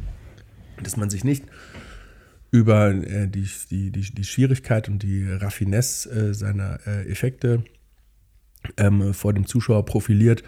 [0.84, 1.44] dass man sich nicht
[2.52, 7.64] über äh, die, die, die, die Schwierigkeit und die Raffinesse äh, seiner äh, Effekte
[8.78, 10.44] ähm, vor dem Zuschauer profiliert,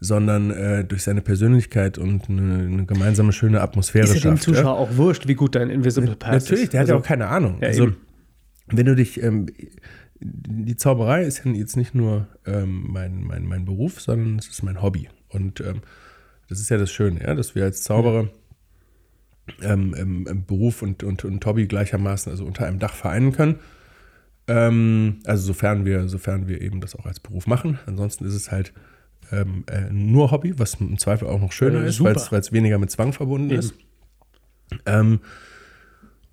[0.00, 4.48] sondern äh, durch seine Persönlichkeit und eine, eine gemeinsame schöne Atmosphäre Ist ja dem schafft.
[4.48, 4.54] ja?
[4.54, 6.72] Zuschauer auch wurscht, wie gut dein Invisible Pass Natürlich, ist.
[6.72, 7.58] der hat ja Also, auch keine Ahnung.
[7.60, 7.96] Ja, also, eben.
[8.72, 9.46] Wenn du dich, ähm,
[10.20, 14.62] die Zauberei ist ja jetzt nicht nur ähm, mein, mein, mein Beruf, sondern es ist
[14.62, 15.08] mein Hobby.
[15.28, 15.80] Und ähm,
[16.48, 18.28] das ist ja das Schöne, ja, dass wir als Zauberer
[19.62, 23.56] ähm, Beruf und, und, und Hobby gleichermaßen, also unter einem Dach vereinen können.
[24.46, 27.78] Ähm, also sofern wir, sofern wir eben das auch als Beruf machen.
[27.86, 28.72] Ansonsten ist es halt
[29.32, 32.78] ähm, äh, nur Hobby, was im Zweifel auch noch schöner Äh, ist, weil es- weniger
[32.78, 33.60] mit Zwang verbunden Eben.
[33.60, 33.74] ist.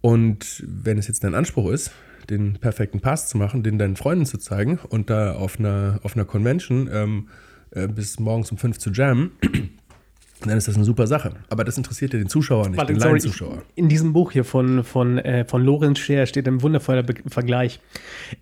[0.01, 1.91] Und wenn es jetzt dein Anspruch ist,
[2.29, 6.15] den perfekten Pass zu machen, den deinen Freunden zu zeigen und da auf einer, auf
[6.15, 7.27] einer Convention ähm,
[7.71, 9.31] äh, bis morgens um fünf zu jammen,
[10.45, 11.31] dann ist das eine super Sache.
[11.49, 13.63] Aber das interessiert ja den Zuschauer nicht, Warte, den sorry, Laienzuschauer.
[13.71, 17.15] ich- in diesem Buch hier von, von, äh, von Lorenz Scheer steht ein wundervoller Be
[17.27, 17.79] Vergleich.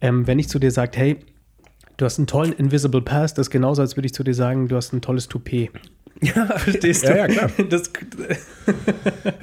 [0.01, 1.17] Ähm, wenn ich zu dir sage, hey,
[1.97, 4.67] du hast einen tollen Invisible Pass, das ist genauso, als würde ich zu dir sagen,
[4.67, 5.69] du hast ein tolles Toupet.
[6.21, 7.09] Ja, verstehst du?
[7.09, 7.49] Ja, ja, klar.
[7.69, 7.91] Das,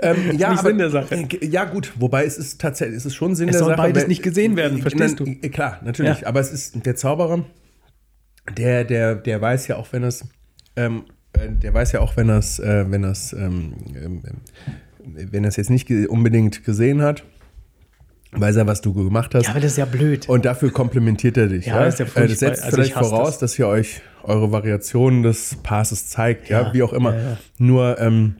[0.00, 1.14] Ähm, ja, nicht aber, Sinn der Sache.
[1.14, 3.76] äh, Ja, gut, wobei es ist tatsächlich, es ist schon Sinn Es der Sache.
[3.76, 5.46] beides weil- nicht gesehen werden, verstehst Nein, du?
[5.46, 6.20] äh, Klar, natürlich.
[6.22, 6.26] Ja.
[6.28, 7.44] Aber es ist der Zauberer,
[8.56, 10.24] der, der, der weiß ja auch, wenn es,
[10.76, 11.04] ähm,
[11.34, 14.22] äh, der weiß ja auch, wenn es, äh, wenn es, ähm, ähm,
[15.04, 17.22] wenn er es jetzt nicht unbedingt gesehen hat,
[18.32, 19.44] weiß er, was du gemacht hast.
[19.44, 20.28] ja, aber das ist ja blöd.
[20.28, 21.66] Und dafür komplimentiert er dich.
[21.66, 23.38] Ja, Ja, das ist ja Äh, das setzt Also vielleicht voraus, das.
[23.38, 27.14] dass ihr euch eure Variationen des Passes zeigt, ja, Ja, wie auch immer.
[27.14, 27.36] ja.
[27.58, 28.36] Nur ähm,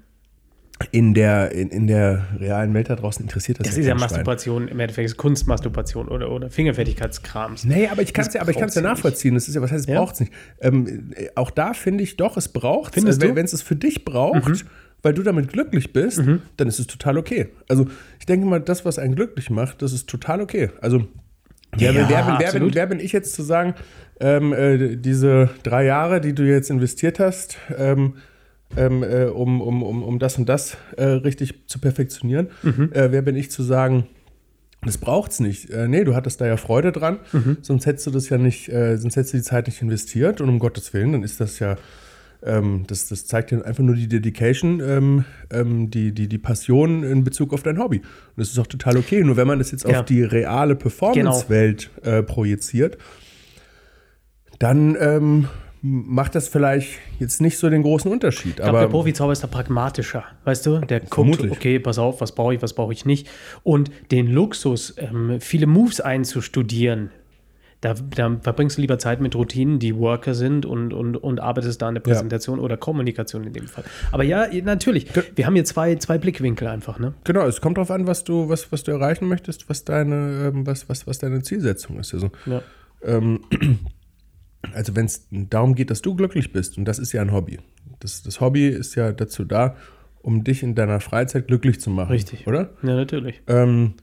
[0.91, 3.95] in, der, in, in der realen Welt da draußen interessiert das, das ist ja.
[3.95, 7.65] Masturbation, im Endeffekt ist Kunstmasturbation oder, oder Fingerfertigkeitskrams.
[7.65, 9.35] Nee, aber ich kann es ja, aber ich kann's ja nachvollziehen.
[9.35, 10.01] Das ist ja, was heißt, es Ja?
[10.01, 10.33] braucht es nicht.
[10.61, 13.33] Ähm, äh, auch da finde ich doch, es braucht Findest also?
[13.33, 13.37] Mhm.
[13.37, 14.65] Wenn es es für dich braucht,
[15.03, 16.23] weil du damit glücklich bist,
[16.57, 17.49] dann ist es total okay.
[17.69, 17.87] Also
[18.21, 20.71] ich denke mal, das, was einen glücklich macht, das ist total okay.
[20.81, 21.07] Also
[21.77, 23.75] wer, Ja, wer, wer, wer, bin, wer bin ich jetzt zu sagen,
[24.21, 28.15] ähm, äh, diese drei Jahre, die du jetzt investiert hast, ähm,
[28.77, 32.91] ähm, äh, um, um, um, um das und das äh, richtig zu perfektionieren, Mhm.
[32.93, 34.07] äh, wer bin ich zu sagen,
[34.85, 35.71] das braucht's nicht.
[35.71, 37.59] Äh, nee, du hattest da ja Freude dran, Mhm.
[37.63, 40.49] sonst hättest du das ja nicht, äh, sonst hättest du die Zeit nicht investiert und
[40.49, 41.77] um Gottes Willen, dann ist das ja,
[42.45, 47.03] ähm, das, das zeigt dir einfach nur die Dedication, ähm, ähm, die, die, die Passion
[47.03, 47.99] in Bezug auf dein Hobby.
[47.99, 49.23] Und das ist auch total okay.
[49.23, 50.01] Nur wenn man das jetzt Ja.
[50.01, 52.99] auf die reale Performance-Welt äh, projiziert,
[54.59, 55.49] dann ähm,
[55.81, 58.51] macht das vielleicht jetzt nicht so den großen Unterschied.
[58.51, 60.79] Ich glaube, aber der Profizauber ist da pragmatischer, weißt du?
[60.81, 61.51] Der guckt, Vermutlich.
[61.53, 63.29] okay, pass auf, was brauche ich, was brauche ich nicht.
[63.65, 67.11] Und den Luxus, ähm, viele Moves einzustudieren,
[67.83, 71.83] da, da verbringst du lieber Zeit mit Routinen, die Worker sind und, und, und arbeitest
[71.83, 72.13] da an der Ja.
[72.13, 73.85] Präsentation oder Kommunikation in dem Fall.
[74.13, 77.13] Aber ja, natürlich, wir haben hier zwei, zwei Blickwinkel einfach, ne?
[77.25, 80.67] Genau, es kommt darauf an, was du, was, was du erreichen möchtest, was deine, ähm,
[80.67, 82.15] was, was, was deine Zielsetzung ist.
[82.15, 82.63] Also, Ja.
[83.05, 83.41] ähm,
[84.75, 87.59] also wenn es darum geht, dass du glücklich bist, und das ist ja ein Hobby.
[88.01, 89.77] Das, das Hobby ist ja dazu da,
[90.23, 92.13] um dich in deiner Freizeit glücklich zu machen.
[92.13, 92.47] Richtig.
[92.47, 92.71] Oder?
[92.83, 93.43] Ja, natürlich.
[93.49, 93.95] Ähm,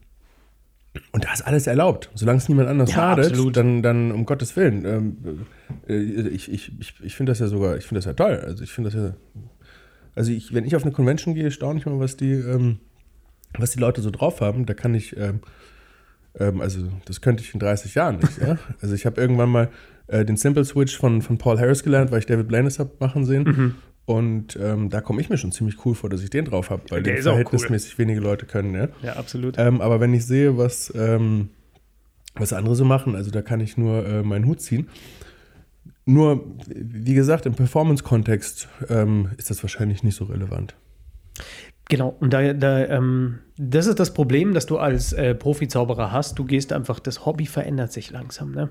[1.12, 2.10] und da ist alles erlaubt.
[2.16, 3.56] Solange es niemand anders Ja, schadet, absolut.
[3.58, 4.86] dann, dann um Gottes Willen.
[4.86, 5.46] Ähm,
[5.88, 8.42] äh, ich ich, ich, ich finde das ja sogar, ich finde das ja toll.
[8.44, 9.14] Also ich finde das ja.
[10.16, 12.80] Also ich, wenn ich auf eine Convention gehe, staune ich mal, was die, ähm,
[13.58, 14.66] was die Leute so drauf haben.
[14.66, 15.42] Da kann ich, ähm,
[16.40, 18.38] ähm, also das könnte ich in 30 Jahren nicht.
[18.40, 18.58] ja?
[18.82, 19.70] Also ich habe irgendwann mal
[20.08, 23.26] äh, den Simple Switch von, von Paul Harris gelernt, weil ich David Blaine habe machen
[23.26, 23.76] sehen.
[24.10, 26.82] Und ähm, da komme ich mir schon ziemlich cool vor, dass ich den drauf habe,
[26.90, 27.32] weil Der den auch cool.
[27.34, 28.74] verhältnismäßig wenige Leute können.
[28.74, 28.88] Ja?
[29.04, 29.54] Ja, absolut.
[29.60, 31.50] Ähm, aber wenn ich sehe, was, ähm,
[32.34, 34.90] was andere so machen, also da kann ich nur äh, meinen Hut ziehen.
[36.06, 40.74] Nur, wie gesagt, im Performance-Kontext ähm, ist das wahrscheinlich nicht so relevant.
[41.88, 46.40] Genau, und da, da ähm, das ist das Problem, das du als äh, Profizauberer hast.
[46.40, 48.54] Du gehst einfach, das Hobby verändert sich langsam.
[48.54, 48.70] Ne?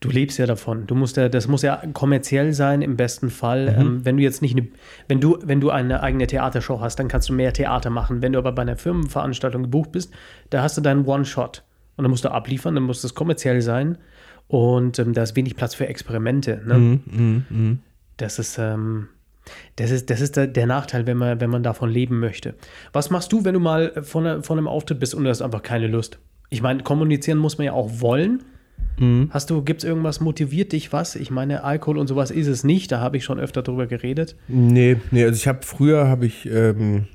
[0.00, 0.86] Du lebst ja davon.
[0.86, 3.74] Du musst ja, das muss ja kommerziell sein im besten Fall.
[3.78, 4.68] Ähm, wenn du jetzt nicht eine,
[5.08, 8.20] wenn du, wenn du eine eigene Theatershow hast, dann kannst du mehr Theater machen.
[8.22, 10.12] Wenn du aber bei einer Firmenveranstaltung gebucht bist,
[10.50, 11.62] da hast du deinen One-Shot.
[11.96, 13.96] Und dann musst du abliefern, dann muss das kommerziell sein.
[14.48, 16.62] Und ähm, da ist wenig Platz für Experimente.
[16.66, 17.00] Ne?
[18.18, 19.08] Das ist, ähm,
[19.76, 22.54] das ist, das ist der, der Nachteil, wenn man, wenn man davon leben möchte.
[22.92, 25.40] Was machst du, wenn du mal von, einer- von einem Auftritt bist und du hast
[25.42, 26.18] einfach keine Lust?
[26.50, 28.42] Ich meine, kommunizieren muss man ja auch wollen.
[29.30, 31.16] Hast du, gibt es irgendwas, motiviert dich was?
[31.16, 34.36] Ich meine, Alkohol und sowas ist es nicht, da habe ich schon öfter drüber geredet.
[34.48, 37.06] Nee, nee, also ich habe früher habe ich, ähm,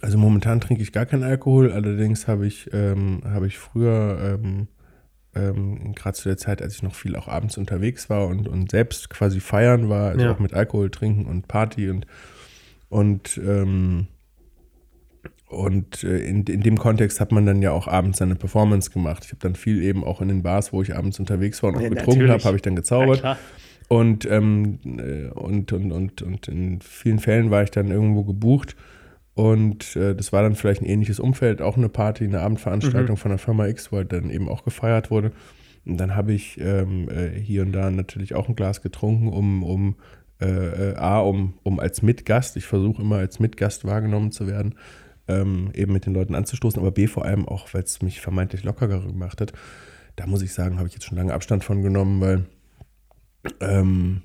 [0.00, 4.68] also momentan trinke ich gar keinen Alkohol, allerdings habe ich, ähm, habe ich früher, ähm,
[5.34, 8.70] ähm, gerade zu der Zeit, als ich noch viel auch abends unterwegs war und, und
[8.70, 10.32] selbst quasi feiern war, also Ja.
[10.32, 12.06] auch mit Alkohol trinken und Party und,
[12.88, 14.06] und, ähm,
[15.48, 19.24] und äh, in, in dem Kontext hat man dann ja auch abends seine Performance gemacht.
[19.26, 21.76] Ich habe dann viel eben auch in den Bars, wo ich abends unterwegs war und
[21.76, 23.20] auch Ja, getrunken habe, habe ich dann gezaubert.
[23.20, 23.38] klar.
[23.88, 28.74] Und, ähm, äh, und, und, und, und in vielen Fällen war ich dann irgendwo gebucht.
[29.34, 33.30] Und äh, das war dann vielleicht ein ähnliches Umfeld, auch eine Party, eine Abendveranstaltung von
[33.30, 35.32] der Firma X, wo halt dann eben auch gefeiert wurde.
[35.84, 39.62] Und dann habe ich ähm, äh, hier und da natürlich auch ein Glas getrunken, um,
[39.62, 39.96] um
[40.40, 44.74] äh, äh, A, um, um als Mitgast, ich versuche immer als Mitgast wahrgenommen zu werden,
[45.28, 48.64] ähm, eben mit den Leuten anzustoßen, aber B vor allem auch, weil es mich vermeintlich
[48.64, 49.52] lockerer gemacht hat.
[50.16, 52.46] Da muss ich sagen, habe ich jetzt schon lange Abstand von genommen, weil
[53.60, 54.22] ähm,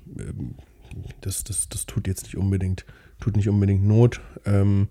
[1.20, 2.84] das, das, das tut jetzt nicht unbedingt,
[3.20, 4.88] tut nicht unbedingt Not, ähm,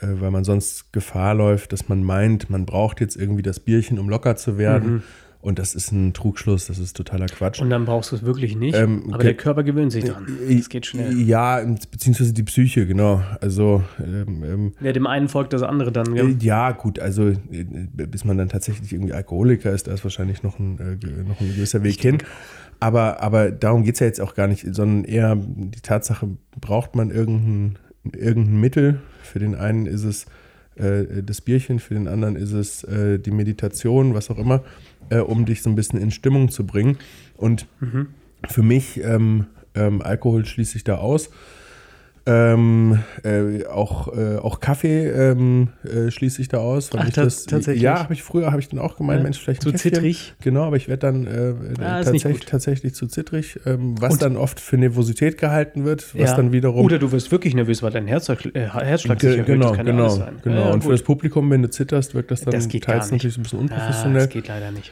[0.00, 3.98] äh, weil man sonst Gefahr läuft, dass man meint, man braucht jetzt irgendwie das Bierchen,
[3.98, 5.02] um locker zu werden.
[5.46, 7.60] Und das ist ein Trugschluss, das ist totaler Quatsch.
[7.60, 8.74] Und dann brauchst du es wirklich nicht.
[8.74, 10.26] Ähm, aber der Körper gewöhnt sich dran.
[10.50, 11.16] Es geht schnell.
[11.20, 11.60] Ja,
[11.92, 13.22] beziehungsweise die Psyche, genau.
[13.40, 16.16] Also ähm, ähm, Ja, dem einen folgt das andere dann.
[16.16, 16.72] äh, Ja.
[16.72, 17.36] gut, also äh,
[17.92, 21.46] bis man dann tatsächlich irgendwie Alkoholiker ist, da ist wahrscheinlich noch ein, äh, noch ein
[21.54, 22.18] gewisser Weg hin.
[22.80, 26.28] Aber, aber darum geht es ja jetzt auch gar nicht, sondern eher die Tatsache,
[26.60, 27.78] braucht man irgendein,
[28.16, 29.00] irgendein Mittel.
[29.22, 30.26] Für den einen ist es
[30.76, 34.62] äh, das Bierchen, für den anderen ist es äh, die Meditation, was auch immer,
[35.10, 36.98] äh, um dich so ein bisschen in Stimmung zu bringen.
[37.36, 37.66] Und
[38.48, 41.30] für mich, ähm, ähm, Alkohol schließe ich da aus.
[42.28, 46.90] Ähm, äh, auch, äh, auch Kaffee ähm, äh, schließe ich da aus.
[46.96, 47.80] Ach, das, tatsächlich?
[47.84, 49.92] Ja, habe ich früher, habe ich dann auch gemeint, Ja, Mensch, vielleicht zu Käffchen.
[49.94, 50.34] zittrig?
[50.40, 54.22] Genau, aber ich werde dann äh, Ah, nicht tatsächlich, tatsächlich zu zittrig, ähm, was Und-
[54.22, 56.36] dann oft für Nervosität gehalten wird, was Ja.
[56.36, 59.46] dann wiederum Oder du wirst wirklich nervös, weil dein Herzschlag, äh, Herzschlag sich erhöht.
[59.46, 60.60] genau, das kann ja genau, genau.
[60.66, 63.44] Ja, und für das Publikum, wenn du zitterst, wirkt das dann Das teils natürlich ein
[63.44, 64.24] bisschen ah, unprofessionell.
[64.24, 64.90] das geht leider nicht.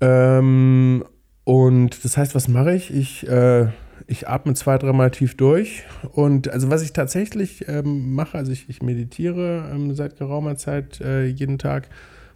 [0.00, 1.04] Ähm,
[1.44, 2.94] und das heißt, was mache ich?
[2.94, 3.66] Ich, äh,
[4.06, 5.82] ich atme zwei, dreimal tief durch.
[6.12, 11.00] Und also was ich tatsächlich ähm, mache, also ich, ich meditiere ähm, seit geraumer Zeit
[11.00, 11.88] äh, jeden Tag,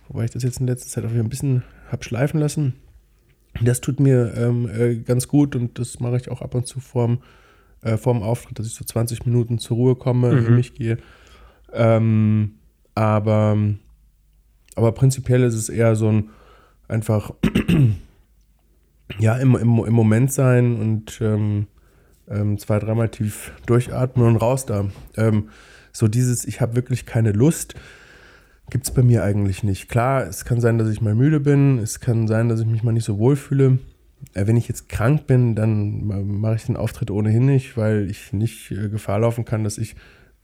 [0.08, 2.74] wobei ich das jetzt in letzter Zeit auch wieder ein bisschen habe schleifen lassen.
[3.62, 6.78] Das tut mir ähm, äh, ganz gut und das mache ich auch ab und zu
[6.80, 7.18] vorm,
[7.82, 10.46] äh, vorm Auftritt, dass ich so 20 Minuten zur Ruhe komme, Mhm.
[10.46, 10.98] in mich gehe.
[11.72, 12.56] Ähm,
[12.94, 13.56] aber,
[14.74, 16.30] aber prinzipiell ist es eher so ein
[16.88, 17.32] einfach
[19.18, 21.66] ja, im, im, im Moment sein und ähm,
[22.28, 24.86] ähm, zwei, dreimal tief durchatmen und raus da.
[25.16, 25.48] Ähm,
[25.92, 27.74] so dieses, ich habe wirklich keine Lust,
[28.70, 29.88] gibt es bei mir eigentlich nicht.
[29.88, 32.82] Klar, es kann sein, dass ich mal müde bin, es kann sein, dass ich mich
[32.82, 33.78] mal nicht so wohl fühle.
[34.34, 36.06] Äh, wenn ich jetzt krank bin, dann
[36.40, 39.94] mache ich den Auftritt ohnehin nicht, weil ich nicht äh, Gefahr laufen kann, dass ich,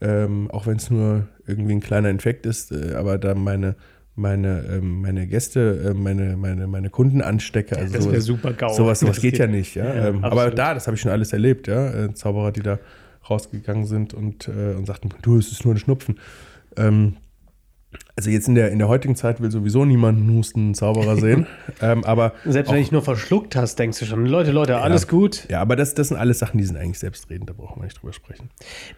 [0.01, 3.75] ähm, auch wenn es nur irgendwie ein kleiner Infekt ist, äh, aber da meine,
[4.15, 7.77] meine, ähm, meine Gäste, äh, meine, meine, meine Kunden anstecke.
[7.77, 8.69] Also das wäre sowas- super GAU.
[8.73, 9.85] Sowas, sowas Das geht, ja nicht, ja.
[9.93, 12.05] Ja, ähm, aber da, das habe ich schon alles erlebt, ja.
[12.05, 12.79] Äh, Zauberer, die da
[13.29, 16.19] rausgegangen sind und, äh, und sagten, du, es ist nur ein Schnupfen.
[16.77, 17.15] Ähm,
[18.15, 21.47] also jetzt in der, in der heutigen Zeit will sowieso niemand einen hustenden Zauberer sehen.
[21.81, 25.07] ähm, aber Selbst wenn auch- ich nur verschluckt hast, denkst du schon, Leute, Leute, alles
[25.07, 25.47] gut.
[25.49, 28.01] ja, aber das, das sind alles Sachen, die sind eigentlich selbstredend, da brauchen wir nicht
[28.01, 28.49] drüber sprechen.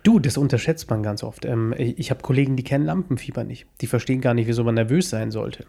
[0.03, 1.45] Du, das unterschätzt man ganz oft.
[1.45, 3.67] Ähm, ich habe Kollegen, die kennen Lampenfieber nicht.
[3.81, 5.65] Die verstehen gar nicht, wieso man nervös sein sollte.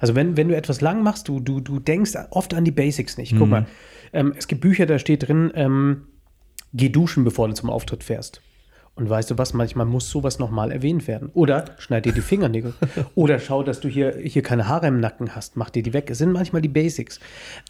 [0.00, 3.16] Also wenn, wenn du etwas lang machst, du, du, du denkst oft an die Basics
[3.16, 3.32] nicht.
[3.32, 3.38] Mhm.
[3.38, 3.66] Guck mal,
[4.12, 6.02] ähm, es gibt Bücher, da steht drin, ähm,
[6.72, 8.42] geh duschen, bevor du zum Auftritt fährst.
[8.96, 11.28] Und weißt du was, manchmal muss sowas nochmal erwähnt werden.
[11.34, 12.72] Oder schneid dir die Fingernägel.
[13.14, 15.54] Oder schau, dass du hier, hier keine Haare im Nacken hast.
[15.54, 16.08] Mach dir die weg.
[16.10, 17.20] Es sind manchmal die Basics.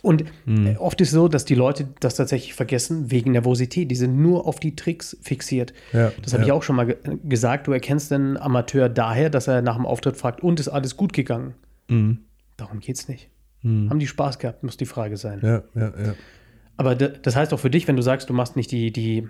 [0.02, 0.66] Und Hm.
[0.66, 3.90] äh, oft ist es so, dass die Leute das tatsächlich vergessen wegen Nervosität.
[3.90, 5.74] Die sind nur auf die Tricks fixiert.
[5.92, 6.46] Ja, das habe ja.
[6.46, 7.66] ich auch schon mal ge gesagt.
[7.66, 11.12] Du erkennst einen Amateur daher, dass er nach dem Auftritt fragt, und ist alles gut
[11.12, 11.54] gegangen?
[11.88, 12.20] Mhm.
[12.56, 13.28] Darum geht's nicht.
[13.64, 15.40] Haben die Spaß gehabt, muss die Frage sein.
[15.42, 16.14] Ja, ja, ja.
[16.76, 19.28] Aber das heißt auch für dich, wenn du sagst, du machst nicht die, die,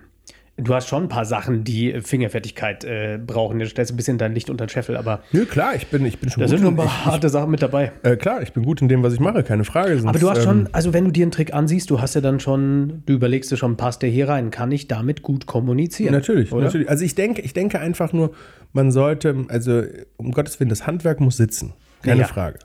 [0.59, 3.59] du hast schon ein paar Sachen, die Fingerfertigkeit äh, brauchen.
[3.59, 6.19] Du stellst ein bisschen dein Licht unter den Scheffel, aber Nö, klar, ich bin, ich
[6.19, 6.51] bin schon da gut.
[6.51, 7.92] sind schon ein in- paar harte Sachen mit dabei.
[8.03, 9.92] äh, klar, ich bin gut in dem, was ich mache, keine Frage.
[9.99, 12.14] Sonst, Aber du hast ähm, schon, also wenn du dir einen Trick ansiehst, du hast
[12.14, 14.51] ja dann schon, du überlegst dir schon, passt der hier rein?
[14.51, 16.12] Kann ich damit gut kommunizieren?
[16.12, 16.64] Natürlich, oder?
[16.64, 16.88] natürlich.
[16.88, 18.33] Also ich denke, ich denke einfach nur,
[18.73, 19.83] man sollte, also
[20.16, 21.73] um Gottes Willen, das Handwerk muss sitzen.
[22.03, 22.27] Keine Ja.
[22.27, 22.59] Frage.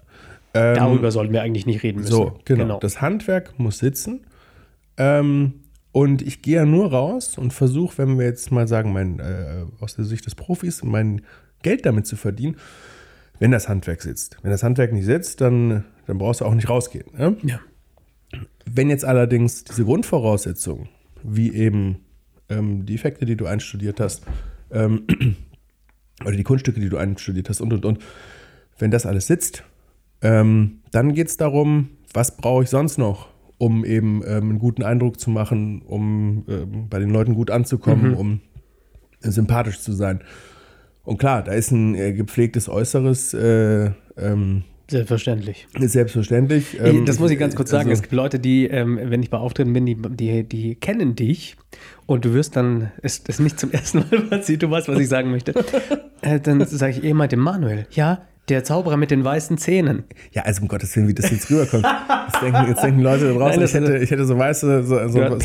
[0.53, 2.11] Ähm, Darüber sollten wir eigentlich nicht reden müssen.
[2.11, 2.79] So, genau.
[2.79, 4.21] Das Handwerk muss sitzen.
[4.97, 5.53] Ähm,
[5.91, 9.65] und ich gehe ja nur raus und versuche, wenn wir jetzt mal sagen, mein, äh,
[9.79, 11.21] aus der Sicht des Profis, mein
[11.63, 12.57] Geld damit zu verdienen,
[13.39, 14.37] wenn das Handwerk sitzt.
[14.41, 17.05] Wenn das Handwerk nicht sitzt, dann, dann brauchst du auch nicht rausgehen.
[17.17, 17.37] Ne?
[17.43, 17.59] ja.
[18.65, 20.87] Wenn jetzt allerdings diese Grundvoraussetzungen,
[21.23, 22.05] wie eben
[22.49, 24.23] ähm, die Effekte, die du einstudiert hast,
[24.71, 25.05] ähm,
[26.21, 27.99] oder die Kunststücke, die du einstudiert hast und und und,
[28.77, 29.63] wenn das alles sitzt,
[30.21, 33.30] ähm, dann geht es darum, was brauche ich sonst noch,
[33.61, 38.15] um eben ähm, einen guten Eindruck zu machen, um ähm, bei den Leuten gut anzukommen,
[38.15, 38.39] um
[39.19, 40.21] sympathisch zu sein.
[41.03, 45.67] Und klar, da ist ein äh, gepflegtes Äußeres äh, ähm, Selbstverständlich.
[45.79, 46.79] selbstverständlich.
[46.79, 47.89] Ey, Ähm, das muss ich ganz kurz sagen.
[47.89, 51.15] also- es gibt Leute, die, ähm, wenn ich bei Auftritten bin, die, die, die kennen
[51.15, 51.55] dich
[52.07, 55.07] und du wirst dann, es ist nicht zum ersten Mal passiert, du weißt, was ich
[55.07, 55.53] sagen möchte.
[56.21, 60.03] äh, dann sage ich, eh meinte Manuel, ja, der Zauberer mit den weißen Zähnen.
[60.31, 61.85] Ja, also um Gottes Willen, wie das jetzt rüberkommt.
[61.85, 65.07] Jetzt denken, jetzt denken Leute da draußen, Nein, ich, hätte, ich hätte so weiße, so,
[65.07, 65.39] so, so,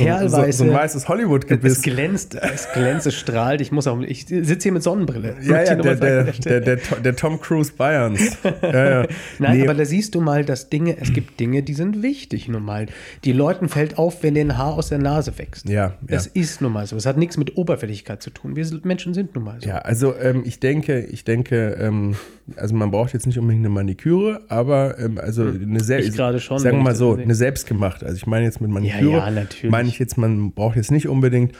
[0.51, 1.83] so, ein weißes Es Hollywood-Gebiss.
[1.83, 3.61] glänzt, es glänzt, es strahlt.
[3.61, 5.37] Ich muss auch, ich sitze hier mit Sonnenbrille.
[5.43, 8.39] Ja, ja, der, der, der, der, To- der Tom Cruise Bayerns.
[8.63, 9.07] Ja, ja.
[9.39, 12.49] Nein, Nee, aber da siehst du mal, dass Dinge, es gibt Dinge, die sind wichtig
[12.49, 12.87] nun mal.
[13.25, 15.69] Die Leuten fällt auf, wenn denen Haar aus der Nase wächst.
[15.69, 16.31] Ja, Das ja.
[16.43, 16.97] ist nun mal so.
[16.97, 18.57] Es hat nichts mit Oberflächlichkeit zu tun.
[18.57, 19.69] Wir Menschen sind nun mal so.
[19.69, 22.17] Ja, also ähm, ich denke, ich denke, ähm,
[22.57, 26.13] also man braucht jetzt nicht unbedingt eine Maniküre, aber ähm, also eine Hm.
[26.13, 28.05] Gerade schon, sagen wir mal so, eine selbstgemachte.
[28.07, 29.71] Also ich meine jetzt mit Maniküre, ja, natürlich.
[29.71, 31.53] meine ich jetzt, man braucht jetzt nicht unbedingt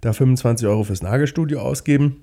[0.00, 2.16] da 25 Euro fürs Nagelstudio ausgeben.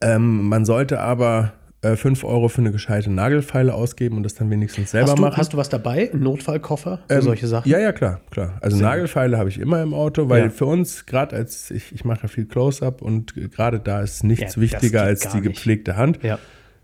[0.00, 4.48] Ähm, man sollte aber äh, 5 Euro für eine gescheite Nagelfeile ausgeben und das dann
[4.50, 5.36] wenigstens selber Hast du, machen.
[5.36, 6.10] hast du was dabei?
[6.10, 7.68] Einen Notfallkoffer für Ähm, solche Sachen?
[7.70, 8.56] Ja, ja, klar, klar.
[8.62, 10.48] Also Sehr Nagelfeile habe ich immer im Auto, weil Ja.
[10.50, 14.24] für uns, gerade als ich, ich mache ja viel Close-Up und äh, gerade da ist
[14.24, 15.42] nichts Ja, wichtiger als die nicht.
[15.48, 16.22] gepflegte Hand.
[16.22, 16.38] Ja.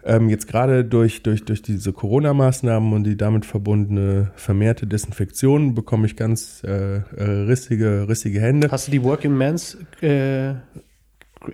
[0.04, 6.06] Ähm, jetzt gerade durch, durch, durch diese Corona-Maßnahmen und die damit verbundene vermehrte Desinfektion bekomme
[6.06, 8.68] ich ganz äh, äh, rissige, rissige Hände.
[8.70, 10.50] Hast du die Working Man's äh,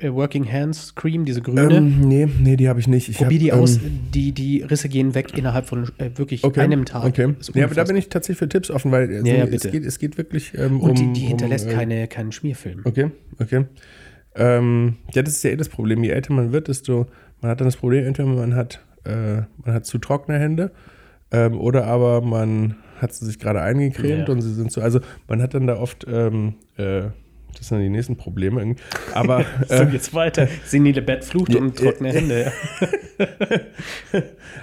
[0.00, 1.76] äh, Working Hands Cream, diese grüne?
[1.76, 3.08] Ähm, nee, nee, die habe ich nicht.
[3.08, 3.76] Ich Probier hab, die aus.
[3.76, 7.04] ähm, Die, die Risse gehen weg innerhalb von äh, wirklich Okay, einem Tag.
[7.04, 7.34] Okay.
[7.54, 9.84] Ja, aber da bin ich tatsächlich für Tipps offen, weil also, Ja, ja, es, geht,
[9.84, 10.96] es geht wirklich ähm, Und um.
[10.96, 12.82] die, die hinterlässt um, äh, keine, keinen Schmierfilm.
[12.84, 13.66] Okay, okay.
[14.34, 16.04] Ähm, ja, das ist ja eh das Problem.
[16.04, 17.06] Je älter man wird, desto,
[17.40, 20.70] man hat dann das Problem, entweder man hat, äh, man hat zu trockene Hände
[21.30, 24.34] ähm, oder aber man hat sie sich gerade eingecremt Ja.
[24.34, 27.02] und sie sind so, also man hat dann da oft, ähm, äh,
[27.56, 28.74] das sind dann die nächsten Probleme.
[29.14, 30.46] Aber So äh, geht's weiter.
[30.66, 32.12] Senile Bettflucht Ja, und trockene.
[32.12, 32.52] Hände.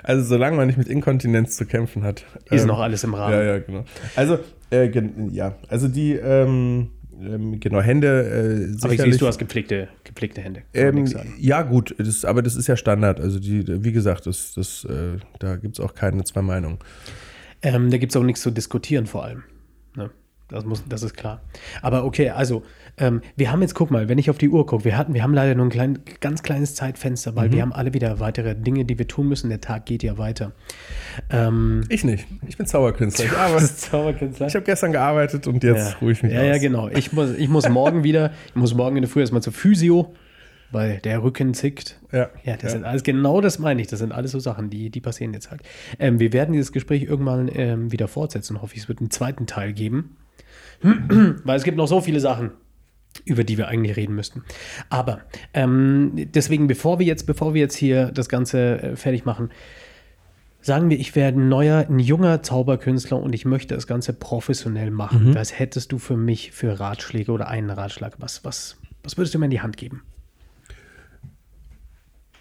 [0.04, 2.24] Also solange man nicht mit Inkontinenz zu kämpfen hat.
[2.50, 3.34] Ist ähm, noch alles im Rahmen.
[3.34, 3.86] Ja, ja, genau.
[4.16, 4.40] Also,
[4.72, 4.92] äh,
[5.32, 6.90] ja, also die, ähm,
[7.24, 10.64] ähm, genau, Hände äh, Aber ich siehst, du hast gepflegte, gepflegte Hände.
[10.74, 11.06] Ähm,
[11.40, 13.20] ja, gut, das, aber das ist ja Standard.
[13.20, 16.80] Also, die, wie gesagt, das, das, äh, da gibt es auch keine zwei Meinungen.
[17.62, 19.44] Ähm, da gibt es auch nichts zu diskutieren vor allem.
[19.96, 20.12] Ne?
[20.50, 21.42] Das, muss, das ist klar.
[21.82, 22.64] Aber okay, also
[22.98, 25.24] ähm, wir haben jetzt, guck mal, wenn ich auf die Uhr gucke, wir hatten, wir
[25.24, 28.86] haben leider nur ein klein, ganz kleines Zeitfenster, weil wir haben alle wieder weitere Dinge,
[28.86, 29.50] die wir tun müssen.
[29.50, 30.52] Der Tag geht ja weiter.
[31.30, 32.28] Ähm, Ich nicht.
[32.48, 33.26] Ich bin Zauberkünstler.
[33.26, 34.48] Ich, arbeite, Zauberkünstler.
[34.48, 35.98] ich habe gestern gearbeitet und jetzt ja.
[36.00, 36.46] ruhe ich mich Ja, aus.
[36.48, 36.90] ja, genau.
[36.90, 40.14] Ich muss, ich muss morgen wieder, ich muss morgen in der Früh erstmal zur Physio,
[40.72, 42.00] weil der Rücken zickt.
[42.12, 42.70] Ja, Ja, das ja.
[42.70, 43.88] sind alles, genau das meine ich.
[43.88, 45.62] Das sind alles so Sachen, die, die passieren jetzt halt.
[46.00, 48.82] Ähm, wir werden dieses Gespräch irgendwann ähm, wieder fortsetzen, hoffe ich.
[48.84, 50.18] Es wird einen zweiten Teil geben.
[50.82, 52.52] Weil es gibt noch so viele Sachen,
[53.26, 54.44] über die wir eigentlich reden müssten.
[54.90, 55.22] Aber
[55.54, 59.50] ähm, deswegen, bevor wir jetzt, bevor wir jetzt hier das Ganze äh, fertig machen,
[60.62, 64.92] sagen wir, ich werde ein neuer, ein junger Zauberkünstler und ich möchte das Ganze professionell
[64.92, 65.36] machen.
[65.36, 68.16] Was hättest du für mich für Ratschläge oder einen Ratschlag?
[68.20, 70.04] Was, was, was würdest du mir in die Hand geben?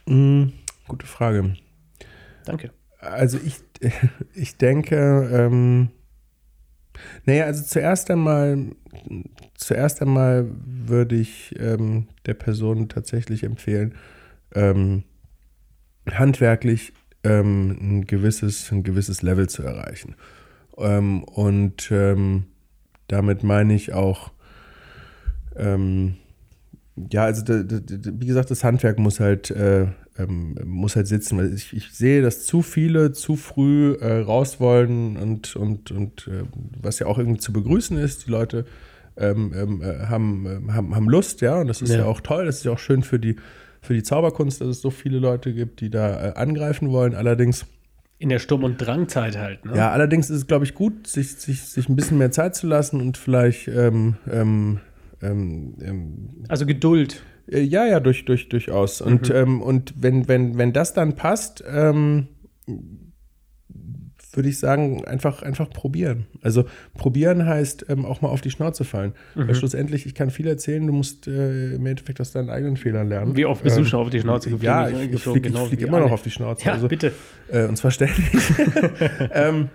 [0.06, 0.52] Mm,
[0.88, 1.54] gute Frage.
[2.44, 2.70] Danke.
[2.98, 3.56] Also, ich,
[4.34, 4.96] ich denke,
[5.32, 5.90] ähm,
[7.24, 8.66] Naja, also zuerst einmal,
[9.55, 13.95] zuerst einmal würde ich ähm, der Person tatsächlich empfehlen,
[14.55, 15.05] ähm,
[16.11, 16.93] handwerklich
[17.24, 20.16] ähm, ein, gewisses, ein gewisses Level zu erreichen.
[20.76, 22.45] Ähm, und ähm,
[23.09, 24.32] damit meine ich auch,
[25.57, 26.16] ähm,
[27.11, 29.86] ja, also da, da, wie gesagt, das Handwerk muss halt, äh,
[30.18, 31.38] ähm, muss halt sitzen.
[31.38, 36.28] Weil ich, ich, sehe, dass zu viele zu früh äh, raus wollen und, und, und
[36.28, 36.45] äh,
[36.80, 38.66] was ja auch irgendwie zu begrüßen ist, die Leute
[39.16, 42.01] ähm, ähm äh, haben, äh, haben, haben Lust, ja, und das ist ja.
[42.01, 42.05] ja.
[42.05, 43.36] auch toll, das ist ja auch schön für die,
[43.80, 47.14] für die Zauberkunst, dass es so viele Leute gibt, die da äh, angreifen wollen.
[47.14, 47.66] Allerdings
[48.18, 49.64] in der Sturm- und Drangzeit halt.
[49.64, 49.76] Ne?
[49.76, 52.66] Ja, allerdings ist es, glaube ich, gut, sich, sich, sich ein bisschen mehr Zeit zu
[52.66, 53.66] lassen und vielleicht.
[53.66, 54.80] Ähm, ähm,
[55.22, 57.22] ähm, ähm also Geduld.
[57.50, 59.00] Äh, ja, ja, durch, durch, durchaus.
[59.00, 59.34] Und, mhm.
[59.34, 62.28] Ähm, und wenn, wenn, wenn das dann passt, ähm,
[64.34, 66.26] würde ich sagen, einfach, einfach probieren.
[66.40, 66.64] Also
[66.94, 69.12] probieren heißt ähm, auch mal auf die Schnauze fallen.
[69.34, 69.48] Mhm.
[69.48, 73.08] Weil schlussendlich, ich kann viel erzählen, du musst äh, im Endeffekt aus deinen eigenen Fehlern
[73.08, 73.36] lernen.
[73.36, 74.66] Wie oft bist ähm, du schon auf die Schnauze geflogen?
[74.66, 76.06] Ja, ich, fliege genau flieg immer alle.
[76.06, 76.64] noch auf die Schnauze.
[76.64, 77.12] Ja, also, bitte.
[77.48, 78.16] Äh, und zwar ständig.
[79.32, 79.68] ähm,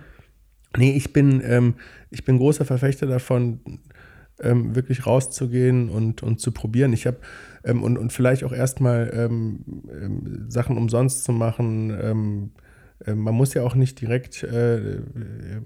[0.76, 1.74] nee, ich bin, ähm,
[2.10, 3.60] ich bin großer Verfechter davon,
[4.42, 6.92] ähm, wirklich rauszugehen und, und zu probieren.
[6.92, 7.18] Ich habe
[7.64, 9.60] ähm, und, und vielleicht auch erstmal ähm,
[9.90, 12.52] ähm, Sachen umsonst zu machen.
[13.06, 14.96] Äh, man muss ja auch nicht direkt äh,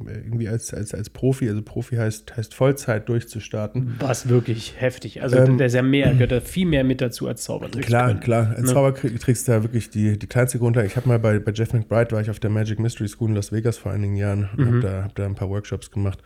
[0.06, 3.94] irgendwie als, als, als Profi, also Profi heißt, heißt Vollzeit durchzustarten.
[4.00, 5.22] Was wirklich heftig.
[5.22, 7.86] Also ähm, da ist ja mehr, gehört da viel mehr mit dazu als Zaubertrick.
[7.86, 8.50] Klar, klar.
[8.50, 8.72] Als ne?
[8.72, 10.86] Zaubertrickst da wirklich die, die kleinste Grundlage.
[10.86, 13.36] Ich habe mal bei, bei Jeff McBride, war ich auf der Magic Mystery School in
[13.36, 14.66] Las Vegas vor einigen Jahren und mhm.
[14.66, 16.22] habe da, hab da ein paar Workshops gemacht.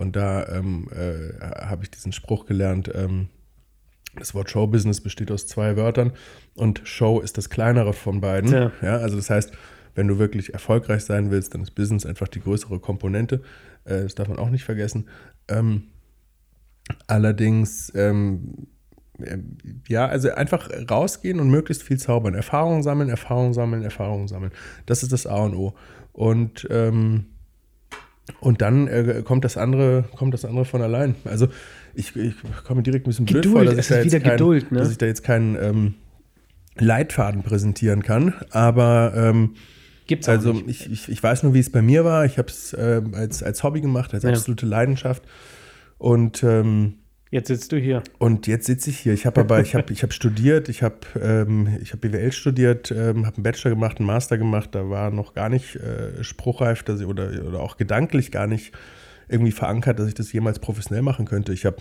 [0.00, 3.28] Und da ähm, äh, habe ich diesen Spruch gelernt, ähm,
[4.16, 6.12] das Wort Showbusiness besteht aus zwei Wörtern
[6.54, 8.50] und Show ist das kleinere von beiden.
[8.50, 8.72] Ja.
[8.80, 8.96] ja.
[8.96, 9.52] also das heißt,
[9.94, 13.42] wenn du wirklich erfolgreich sein willst, dann ist Business einfach die größere Komponente.
[13.84, 15.06] Äh, das darf man auch nicht vergessen.
[15.48, 15.88] Ähm,
[17.06, 18.68] allerdings, ähm,
[19.18, 19.36] äh,
[19.86, 22.32] ja, also einfach rausgehen und möglichst viel zaubern.
[22.32, 24.52] Erfahrungen sammeln, Erfahrungen sammeln, Erfahrungen sammeln.
[24.86, 25.74] Das ist das A und O.
[26.14, 27.26] Und, ähm,
[28.40, 31.14] und dann äh, kommt, das andere, kommt das andere von allein.
[31.24, 31.48] Also
[31.94, 34.72] ich, ich komme direkt ein bisschen blöd Geduld, vor, dass ich, da jetzt kein, Geduld,
[34.72, 34.78] ne?
[34.78, 35.94] dass ich da jetzt keinen ähm,
[36.76, 38.34] Leitfaden präsentieren kann.
[38.50, 39.54] Aber ähm,
[40.06, 40.68] Gibt's auch also nicht.
[40.68, 42.24] Ich, ich, ich weiß nur, wie es bei mir war.
[42.24, 44.30] Ich habe es äh, als, als Hobby gemacht, als ja.
[44.30, 45.22] absolute Leidenschaft.
[45.98, 46.94] Und ähm,
[47.30, 48.02] jetzt sitzt du hier.
[48.18, 49.12] Und jetzt sitze ich hier.
[49.12, 52.90] Ich habe aber, ich habe, ich habe studiert, ich habe, ähm, ich habe BWL studiert,
[52.90, 54.70] ähm, habe einen Bachelor gemacht, einen Master gemacht.
[54.72, 58.72] Da war noch gar nicht äh, spruchreif, dass ich, oder oder auch gedanklich gar nicht
[59.28, 61.52] irgendwie verankert, dass ich das jemals professionell machen könnte.
[61.52, 61.76] Ich habe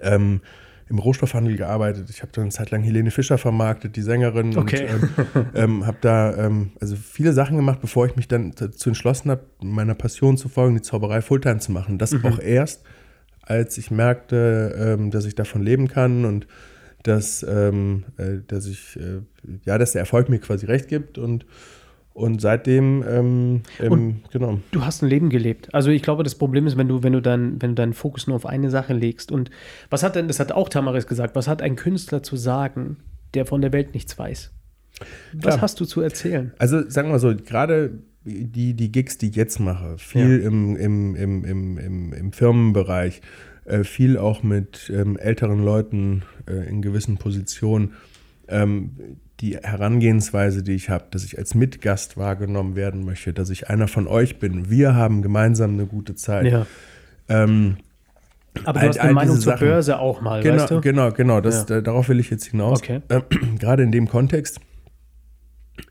[0.00, 0.40] ähm,
[0.88, 2.10] im Rohstoffhandel gearbeitet.
[2.10, 4.56] Ich habe dann eine Zeit lang Helene Fischer vermarktet, die Sängerin.
[4.58, 4.88] Okay.
[4.92, 8.90] Und ähm, ähm, habe da ähm, also viele Sachen gemacht, bevor ich mich dann dazu
[8.90, 11.98] entschlossen habe, meiner Passion zu folgen, die Zauberei Fulltime zu machen.
[11.98, 12.26] Das mhm.
[12.26, 12.84] auch erst,
[13.42, 16.46] als ich merkte, ähm, dass ich davon leben kann und
[17.02, 19.22] dass, ähm, äh, dass ich, äh,
[19.64, 21.44] ja, dass der Erfolg mir quasi recht gibt und
[22.14, 24.60] und seitdem, ähm, ähm, genau.
[24.70, 25.74] Du hast ein Leben gelebt.
[25.74, 28.26] Also ich glaube, das Problem ist, wenn du, wenn du dann, wenn du deinen Fokus
[28.26, 29.32] nur auf eine Sache legst.
[29.32, 29.50] Und
[29.88, 32.98] was hat denn, das hat auch Tamaris gesagt, was hat ein Künstler zu sagen,
[33.32, 34.52] der von der Welt nichts weiß?
[35.32, 35.60] Was Klar.
[35.62, 36.52] hast du zu erzählen?
[36.58, 40.46] Also sagen wir mal so, gerade die, die Gigs, die ich jetzt mache, viel ja.
[40.48, 43.20] im, im, im, im, im, im Firmenbereich,
[43.64, 47.94] äh, viel auch mit ähm, älteren Leuten äh, in gewissen Positionen.
[48.48, 53.68] Ähm, die Herangehensweise, die ich habe, dass ich als Mitgast wahrgenommen werden möchte, dass ich
[53.68, 54.70] einer von euch bin.
[54.70, 56.46] Wir haben gemeinsam eine gute Zeit.
[56.46, 56.66] Ja.
[57.28, 57.76] Ähm,
[58.64, 59.66] aber du all, hast eine Meinung zur Sachen.
[59.66, 60.80] Börse auch mal, genau, weißt du?
[60.80, 61.80] Genau, genau, das, ja.
[61.80, 62.78] darauf will ich jetzt hinaus.
[62.78, 63.00] Okay.
[63.08, 63.22] Ähm,
[63.58, 64.60] gerade in dem Kontext.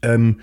[0.01, 0.39] Ähm,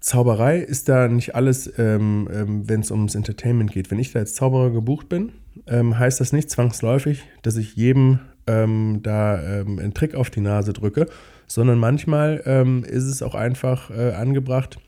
[0.00, 3.90] Zauberei ist da nicht alles, ähm, ähm wenn es ums Entertainment geht.
[3.90, 5.32] Wenn ich da als Zauberer gebucht bin,
[5.66, 10.72] ähm, heißt das nicht zwangsläufig, dass ich jedem ähm, da einen Trick auf die Nase
[10.72, 11.06] drücke,
[11.46, 14.78] sondern manchmal ähm, ist es auch einfach äh, angebracht,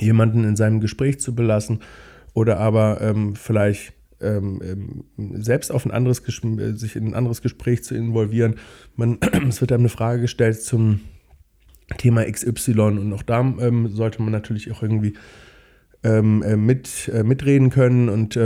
[0.00, 1.80] jemanden in seinem Gespräch zu belassen
[2.32, 5.04] oder aber ähm, vielleicht ähm, ähm
[5.42, 8.56] selbst auf ein anderes äh, sich in ein anderes Gespräch zu involvieren.
[8.96, 9.18] Man,
[9.48, 11.00] es wird einem eine Frage gestellt zum
[11.98, 15.14] Thema XY und auch da ähm, sollte man natürlich auch irgendwie
[16.02, 18.38] ähm, äh, mit, äh, mitreden können und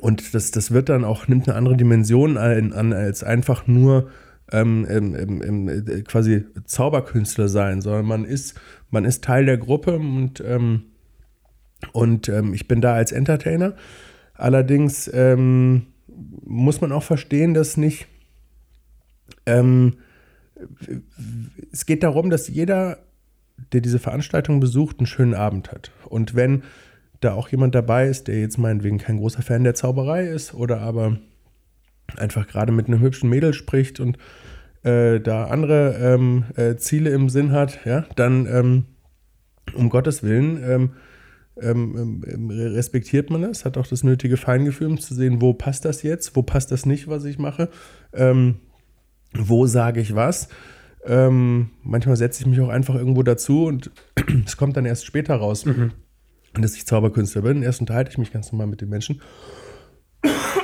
[0.00, 4.10] und das, das wird dann auch, nimmt eine andere Dimension an, an als einfach nur
[4.52, 8.60] ähm, ähm, ähm, äh, quasi Zauberkünstler sein, sondern man ist,
[8.90, 10.84] man ist Teil der Gruppe und, ähm,
[11.92, 13.74] und ähm, ich bin da als Entertainer.
[14.34, 15.86] Allerdings ähm,
[16.44, 18.06] muss man auch verstehen, dass nicht.
[21.72, 22.98] Es geht darum, dass jeder,
[23.72, 25.90] der diese Veranstaltung besucht, einen schönen Abend hat.
[26.08, 26.62] Und wenn
[27.20, 30.80] da auch jemand dabei ist, der jetzt meinetwegen kein großer Fan der Zauberei ist oder
[30.80, 31.18] aber
[32.16, 34.18] einfach gerade mit einem hübschen Mädel spricht und
[34.82, 38.84] äh, da andere ähm, äh, Ziele im Sinn hat, ja, dann ähm,
[39.74, 40.90] um Gottes Willen ähm,
[41.60, 45.84] ähm, ähm, respektiert man das, hat auch das nötige Feingefühl, um zu sehen, wo passt
[45.84, 47.70] das jetzt, wo passt das nicht, was ich mache,
[48.12, 48.56] ähm,
[49.32, 50.48] wo sage ich was.
[51.04, 53.90] Ähm, manchmal setze ich mich auch einfach irgendwo dazu und
[54.46, 55.92] es kommt dann erst später raus, mhm.
[56.54, 57.62] dass ich Zauberkünstler bin.
[57.62, 59.20] Erst unterhalte ich mich ganz normal mit den Menschen.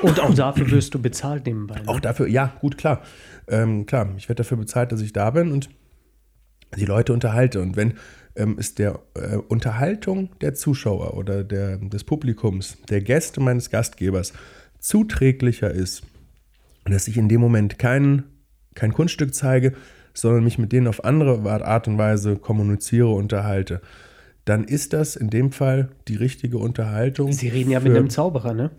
[0.03, 1.77] Und auch dafür wirst du bezahlt nebenbei.
[1.77, 1.89] Ne?
[1.89, 3.03] Auch dafür, ja, gut, klar.
[3.47, 5.71] Ähm, klar, ich werde dafür bezahlt, dass ich da bin und
[6.77, 7.61] die Leute unterhalte.
[7.61, 7.95] Und wenn
[8.35, 14.33] ähm, es der äh, Unterhaltung der Zuschauer oder der, des Publikums, der Gäste meines Gastgebers
[14.79, 16.03] zuträglicher ist,
[16.85, 18.25] dass ich in dem Moment kein,
[18.75, 19.73] kein Kunststück zeige,
[20.15, 23.81] sondern mich mit denen auf andere Art und Weise kommuniziere, unterhalte,
[24.45, 27.33] dann ist das in dem Fall die richtige Unterhaltung.
[27.33, 28.71] Sie reden ja mit einem Zauberer, ne?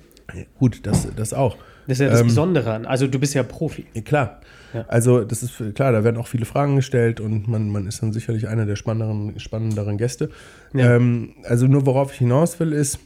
[0.58, 1.58] Gut, das, das auch.
[1.88, 3.84] Das ist ja das ähm, Besondere Also du bist ja Profi.
[4.06, 4.42] Klar.
[4.74, 4.86] Ja.
[4.88, 8.14] Also das ist klar, da werden auch viele Fragen gestellt und man, man ist dann
[8.14, 10.30] sicherlich einer der spannenderen, spannenderen Gäste.
[10.74, 10.96] Ja.
[10.96, 13.00] Ähm, also nur worauf ich hinaus will, ist,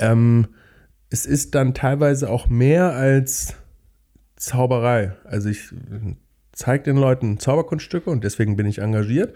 [0.00, 0.48] ähm,
[1.10, 3.54] es ist dann teilweise auch mehr als
[4.36, 5.12] Zauberei.
[5.24, 5.70] Also ich
[6.52, 9.34] zeige den Leuten Zauberkunststücke und deswegen bin ich engagiert.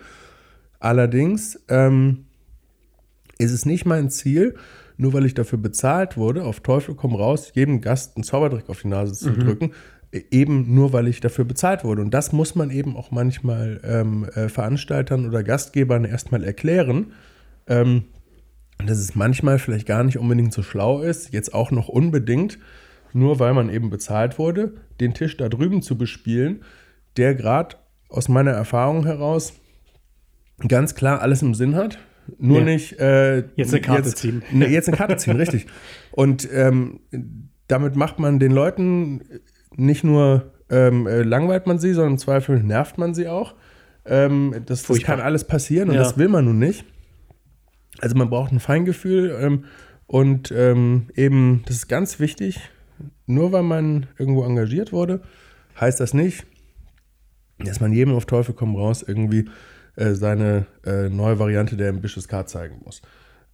[0.79, 2.27] Allerdings ähm,
[3.39, 4.55] ist es nicht mein Ziel,
[4.97, 8.83] nur weil ich dafür bezahlt wurde, auf Teufel komm raus, jedem Gast einen Zaubertrick auf
[8.83, 9.41] die Nase zu mhm.
[9.41, 9.73] drücken,
[10.13, 12.03] e, eben nur weil ich dafür bezahlt wurde.
[12.03, 17.13] Und das muss man eben auch manchmal ähm, äh, Veranstaltern oder Gastgebern erstmal erklären,
[17.67, 18.05] ähm,
[18.87, 22.59] dass es manchmal vielleicht gar nicht unbedingt so schlau ist, jetzt auch noch unbedingt,
[23.13, 26.63] nur weil man eben bezahlt wurde, den Tisch da drüben zu bespielen,
[27.17, 27.77] der gerade
[28.09, 29.55] aus meiner Erfahrung heraus
[30.67, 31.99] ganz klar alles im Sinn hat,
[32.39, 32.65] nur ja.
[32.65, 32.99] nicht.
[32.99, 34.43] Äh, jetzt eine Karte jetzt, ziehen.
[34.53, 35.67] Ne, jetzt eine Karte ziehen, richtig.
[36.13, 37.01] Und ähm,
[37.67, 39.23] damit macht man den Leuten
[39.77, 43.55] nicht nur ähm, äh, langweilt man sie, sondern im Zweifel nervt man sie auch.
[44.05, 46.03] Ähm, das, das kann alles passieren und ja.
[46.03, 46.85] das will man nun nicht.
[48.01, 49.65] Also man braucht ein Feingefühl ähm,
[50.07, 52.61] und ähm, eben, das ist ganz wichtig,
[53.31, 55.21] nur weil man irgendwo engagiert wurde,
[55.81, 56.47] heißt das nicht,
[57.59, 59.49] dass man jedem auf Teufel komm raus irgendwie
[59.97, 63.03] äh, seine äh, neue Variante der Ambitious Card zeigen muss.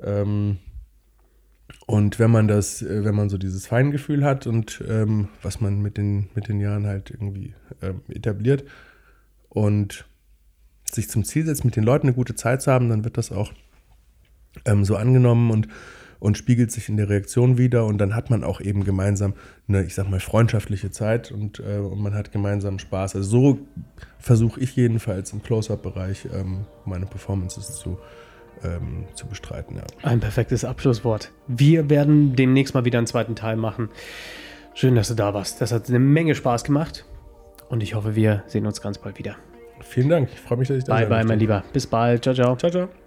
[0.00, 0.58] Ähm,
[1.86, 5.80] und wenn man das, äh, wenn man so dieses Feingefühl hat und ähm, was man
[5.80, 8.64] mit den, mit den Jahren halt irgendwie ähm, etabliert
[9.48, 10.06] und
[10.84, 13.32] sich zum Ziel setzt, mit den Leuten eine gute Zeit zu haben, dann wird das
[13.32, 13.52] auch
[14.64, 15.68] ähm, so angenommen und
[16.18, 19.34] und spiegelt sich in der Reaktion wieder und dann hat man auch eben gemeinsam
[19.68, 23.16] eine, ich sag mal, freundschaftliche Zeit und, äh, und man hat gemeinsam Spaß.
[23.16, 23.58] Also so
[24.18, 27.98] versuche ich jedenfalls im Close-Up-Bereich ähm, meine Performances zu,
[28.64, 29.76] ähm, zu bestreiten.
[29.76, 29.84] Ja.
[30.02, 31.32] Ein perfektes Abschlusswort.
[31.46, 33.88] Wir werden demnächst mal wieder einen zweiten Teil machen.
[34.74, 35.60] Schön, dass du da warst.
[35.60, 37.04] Das hat eine Menge Spaß gemacht
[37.68, 39.36] und ich hoffe, wir sehen uns ganz bald wieder.
[39.80, 40.28] Vielen Dank.
[40.32, 41.08] Ich freue mich, dass ich da bin.
[41.08, 41.64] Bye, bye, mein Lieber.
[41.72, 42.22] Bis bald.
[42.22, 42.56] Ciao, ciao.
[42.56, 43.05] Ciao, ciao.